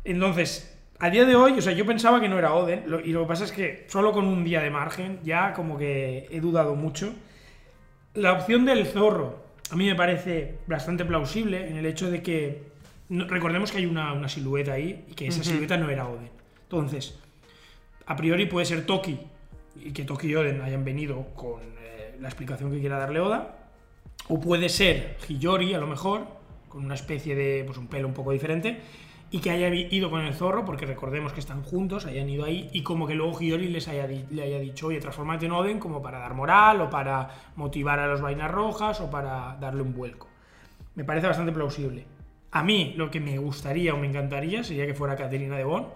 Entonces, 0.05 0.75
a 0.99 1.11
día 1.11 1.25
de 1.25 1.35
hoy, 1.37 1.53
o 1.59 1.62
sea, 1.62 1.73
yo 1.73 1.85
pensaba 1.87 2.21
que 2.21 2.29
no 2.29 2.38
era 2.38 2.55
Oden, 2.55 2.85
lo- 2.87 3.00
y 3.00 3.12
lo 3.12 3.23
que 3.23 3.29
pasa 3.29 3.45
es 3.45 3.53
que 3.53 3.85
solo 3.88 4.12
con 4.12 4.26
un 4.26 4.45
día 4.45 4.61
de 4.62 4.71
margen, 4.71 5.19
ya 5.23 5.53
como 5.53 5.76
que 5.79 6.26
he 6.31 6.41
dudado 6.41 6.75
mucho. 6.75 7.12
La 8.15 8.33
opción 8.33 8.65
del 8.65 8.87
zorro, 8.87 9.45
a 9.71 9.76
mí 9.76 9.87
me 9.87 9.95
parece 9.95 10.59
bastante 10.67 11.05
plausible 11.05 11.69
en 11.69 11.76
el 11.76 11.87
hecho 11.87 12.11
de 12.11 12.23
que. 12.23 12.62
no- 13.09 13.26
recordemos 13.26 13.71
que 13.71 13.79
hay 13.79 13.87
una, 13.87 14.12
una 14.15 14.29
silueta 14.29 14.73
ahí 14.73 15.05
y 15.09 15.15
que 15.15 15.26
esa 15.29 15.45
silueta 15.45 15.76
no 15.76 15.91
era 15.91 16.09
Oden. 16.09 16.31
Entonces, 16.62 17.19
a 18.07 18.17
priori 18.17 18.47
puede 18.47 18.67
ser 18.67 18.85
Toki 18.87 19.19
y 19.85 19.93
que 19.93 20.05
Toki 20.05 20.29
y 20.29 20.35
Oden 20.35 20.61
hayan 20.62 20.85
venido 20.85 21.26
con 21.35 21.61
eh, 21.81 22.17
la 22.21 22.29
explicación 22.29 22.73
que 22.73 22.81
quiera 22.81 22.99
darle 22.99 23.21
Oda. 23.21 23.59
O 24.29 24.41
puede 24.41 24.69
ser 24.71 25.19
Hiyori, 25.29 25.75
a 25.75 25.79
lo 25.79 25.87
mejor, 25.87 26.26
con 26.69 26.85
una 26.85 26.95
especie 26.95 27.37
de, 27.37 27.62
pues 27.65 27.79
un 27.79 27.87
pelo 27.87 28.09
un 28.09 28.15
poco 28.15 28.33
diferente, 28.33 28.81
y 29.30 29.40
que 29.40 29.50
haya 29.50 29.68
ido 29.68 30.11
con 30.11 30.21
el 30.21 30.35
zorro, 30.35 30.64
porque 30.64 30.87
recordemos 30.87 31.33
que 31.33 31.40
están 31.40 31.62
juntos, 31.62 32.06
hayan 32.06 32.28
ido 32.28 32.45
ahí, 32.45 32.71
y 32.73 32.83
como 32.83 33.06
que 33.06 33.14
luego 33.14 33.38
Hiyori 33.38 33.68
les 33.68 33.88
haya, 33.88 34.06
le 34.06 34.42
haya 34.42 34.59
dicho, 34.59 34.87
oye, 34.87 35.00
transformate 35.00 35.47
en 35.47 35.52
Oden 35.52 35.78
como 35.78 36.00
para 36.00 36.18
dar 36.18 36.35
moral, 36.35 36.80
o 36.80 36.90
para 36.90 37.28
motivar 37.56 37.99
a 37.99 38.06
los 38.06 38.21
vainas 38.21 38.50
rojas, 38.50 39.00
o 39.00 39.11
para 39.11 39.56
darle 39.61 39.83
un 39.83 39.95
vuelco. 39.95 40.28
Me 40.95 41.04
parece 41.04 41.26
bastante 41.26 41.52
plausible. 41.52 42.04
A 42.52 42.62
mí 42.62 42.95
lo 42.97 43.11
que 43.11 43.21
me 43.21 43.37
gustaría 43.38 43.92
o 43.92 43.99
me 43.99 44.06
encantaría 44.06 44.64
sería 44.64 44.87
que 44.87 44.95
fuera 44.95 45.16
Caterina 45.16 45.56
de 45.56 45.64
Bon, 45.64 45.88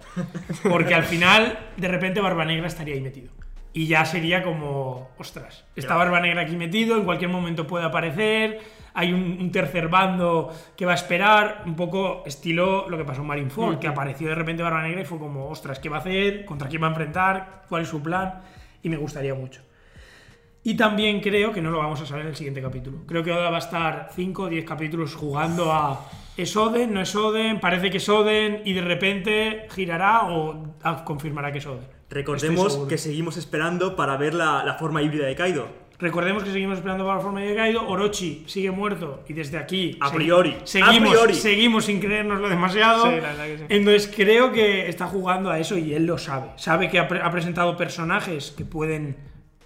porque 0.68 0.94
al 0.94 1.04
final 1.04 1.58
de 1.76 1.88
repente 1.88 2.20
Barba 2.20 2.44
Negra 2.44 2.66
estaría 2.66 2.94
ahí 2.94 3.00
metido. 3.00 3.32
Y 3.72 3.86
ya 3.86 4.04
sería 4.04 4.42
como, 4.42 5.10
ostras, 5.16 5.64
está 5.76 5.94
Barba 5.94 6.20
Negra 6.20 6.42
aquí 6.42 6.56
metido, 6.56 6.96
en 6.96 7.04
cualquier 7.04 7.30
momento 7.30 7.68
puede 7.68 7.84
aparecer, 7.84 8.58
hay 8.94 9.12
un, 9.12 9.38
un 9.40 9.52
tercer 9.52 9.88
bando 9.88 10.52
que 10.76 10.84
va 10.84 10.92
a 10.92 10.96
esperar, 10.96 11.62
un 11.66 11.76
poco 11.76 12.24
estilo 12.26 12.88
lo 12.88 12.98
que 12.98 13.04
pasó 13.04 13.20
en 13.20 13.28
Marineford, 13.28 13.78
que 13.78 13.86
apareció 13.86 14.28
de 14.28 14.34
repente 14.34 14.62
Barba 14.62 14.82
Negra 14.82 15.02
y 15.02 15.04
fue 15.04 15.18
como, 15.18 15.48
ostras, 15.48 15.78
¿qué 15.78 15.88
va 15.88 15.98
a 15.98 16.00
hacer? 16.00 16.44
¿Contra 16.44 16.68
quién 16.68 16.82
va 16.82 16.86
a 16.86 16.90
enfrentar? 16.90 17.62
¿Cuál 17.68 17.82
es 17.82 17.88
su 17.88 18.02
plan? 18.02 18.40
Y 18.82 18.88
me 18.88 18.96
gustaría 18.96 19.34
mucho. 19.34 19.62
Y 20.62 20.74
también 20.74 21.20
creo 21.20 21.52
que 21.52 21.62
no 21.62 21.70
lo 21.70 21.78
vamos 21.78 22.00
a 22.02 22.06
saber 22.06 22.24
en 22.24 22.30
el 22.30 22.36
siguiente 22.36 22.60
capítulo. 22.60 22.98
Creo 23.06 23.22
que 23.22 23.32
Oda 23.32 23.48
va 23.48 23.56
a 23.56 23.60
estar 23.60 24.10
5 24.14 24.42
o 24.42 24.48
10 24.48 24.64
capítulos 24.64 25.14
jugando 25.14 25.72
a 25.72 26.06
¿es 26.36 26.54
Oden? 26.54 26.92
¿No 26.92 27.00
es 27.00 27.14
Oden? 27.16 27.60
Parece 27.60 27.90
que 27.90 27.96
es 27.96 28.08
Oden 28.08 28.62
y 28.64 28.74
de 28.74 28.82
repente 28.82 29.66
girará 29.70 30.26
o 30.26 30.74
ah, 30.82 31.02
confirmará 31.04 31.50
que 31.50 31.58
es 31.58 31.66
Oden. 31.66 31.99
Recordemos 32.10 32.76
que 32.88 32.98
seguimos 32.98 33.36
esperando 33.36 33.96
para 33.96 34.16
ver 34.16 34.34
la, 34.34 34.64
la 34.64 34.74
forma 34.74 35.00
híbrida 35.02 35.26
de 35.26 35.34
Kaido. 35.36 35.68
Recordemos 35.98 36.42
que 36.42 36.50
seguimos 36.50 36.78
esperando 36.78 37.04
para 37.04 37.18
la 37.18 37.22
forma 37.22 37.40
de 37.42 37.54
Kaido. 37.54 37.86
Orochi 37.86 38.42
sigue 38.46 38.70
muerto 38.70 39.22
y 39.28 39.32
desde 39.34 39.58
aquí 39.58 39.96
A 40.00 40.08
segui- 40.10 40.14
priori, 40.16 40.56
a 40.62 40.66
seguimos, 40.66 41.10
priori. 41.10 41.34
seguimos 41.34 41.84
sin 41.84 42.00
creérnoslo 42.00 42.48
demasiado. 42.48 43.04
Sí, 43.04 43.10
la 43.20 43.28
verdad 43.28 43.46
que 43.46 43.58
sí. 43.58 43.64
Entonces 43.68 44.12
creo 44.16 44.50
que 44.50 44.88
está 44.88 45.06
jugando 45.06 45.50
a 45.50 45.58
eso 45.58 45.76
y 45.78 45.92
él 45.94 46.06
lo 46.06 46.16
sabe. 46.18 46.48
Sabe 46.56 46.88
que 46.88 46.98
ha, 46.98 47.06
pre- 47.06 47.20
ha 47.22 47.30
presentado 47.30 47.76
personajes 47.76 48.50
que 48.50 48.64
pueden 48.64 49.16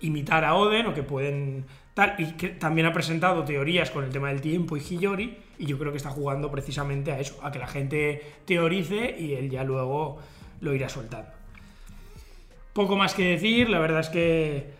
imitar 0.00 0.44
a 0.44 0.54
Oden 0.56 0.86
o 0.86 0.92
que 0.94 1.02
pueden 1.04 1.64
tal 1.94 2.14
y 2.18 2.32
que 2.32 2.48
también 2.48 2.88
ha 2.88 2.92
presentado 2.92 3.44
teorías 3.44 3.90
con 3.92 4.04
el 4.04 4.10
tema 4.10 4.28
del 4.28 4.40
tiempo 4.40 4.76
y 4.76 4.80
Hiyori 4.80 5.38
y 5.60 5.66
yo 5.66 5.78
creo 5.78 5.92
que 5.92 5.98
está 5.98 6.10
jugando 6.10 6.50
precisamente 6.50 7.12
a 7.12 7.20
eso, 7.20 7.38
a 7.44 7.52
que 7.52 7.60
la 7.60 7.68
gente 7.68 8.20
teorice 8.44 9.16
y 9.18 9.34
él 9.34 9.48
ya 9.48 9.62
luego 9.62 10.18
lo 10.60 10.74
irá 10.74 10.88
soltando. 10.88 11.28
Poco 12.74 12.96
más 12.96 13.14
que 13.14 13.24
decir, 13.30 13.70
la 13.70 13.78
verdad 13.78 14.00
es 14.00 14.08
que 14.10 14.74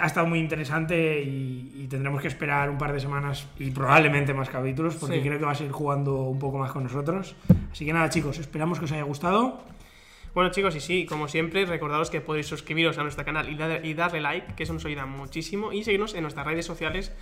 ha 0.00 0.06
estado 0.06 0.26
muy 0.26 0.38
interesante 0.40 1.22
y, 1.22 1.72
y 1.76 1.86
tendremos 1.88 2.20
que 2.22 2.28
esperar 2.28 2.70
un 2.70 2.78
par 2.78 2.92
de 2.92 2.98
semanas 3.00 3.46
y 3.58 3.70
probablemente 3.70 4.32
más 4.34 4.48
capítulos 4.48 4.96
porque 4.96 5.16
Sí. 5.16 5.22
creo 5.22 5.38
que 5.38 5.44
va 5.44 5.52
a 5.52 5.54
seguir 5.54 5.72
jugando 5.72 6.22
un 6.22 6.38
poco 6.38 6.58
más 6.58 6.72
con 6.72 6.84
nosotros. 6.84 7.36
Así 7.70 7.84
que 7.84 7.92
nada 7.92 8.08
chicos, 8.10 8.38
esperamos 8.38 8.78
que 8.78 8.86
os 8.86 8.92
haya 8.92 9.02
gustado. 9.04 9.60
Bueno 10.34 10.50
chicos, 10.50 10.74
y 10.76 10.80
sí, 10.80 11.06
como 11.06 11.28
siempre, 11.28 11.64
recordaros 11.66 12.10
que 12.10 12.20
podéis 12.20 12.46
suscribiros 12.46 12.98
a 12.98 13.02
nuestro 13.02 13.24
canal 13.24 13.48
y, 13.48 13.54
dar- 13.56 13.84
y 13.84 13.94
darle 13.94 14.20
like, 14.20 14.54
que 14.54 14.64
eso 14.64 14.72
nos 14.74 14.84
ayuda 14.84 15.06
muchísimo, 15.06 15.72
y 15.72 15.82
seguirnos 15.82 16.14
en 16.14 16.22
nuestras 16.22 16.46
redes 16.46 16.66
sociales 16.66 17.12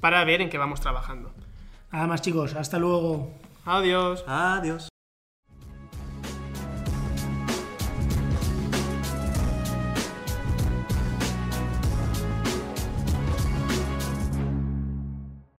para 0.00 0.24
ver 0.24 0.40
en 0.40 0.50
qué 0.50 0.58
vamos 0.58 0.80
trabajando. 0.80 1.30
Nada 1.92 2.06
más 2.06 2.20
chicos, 2.22 2.54
hasta 2.54 2.78
luego. 2.78 3.30
Adiós. 3.64 4.24
Adiós. 4.26 4.93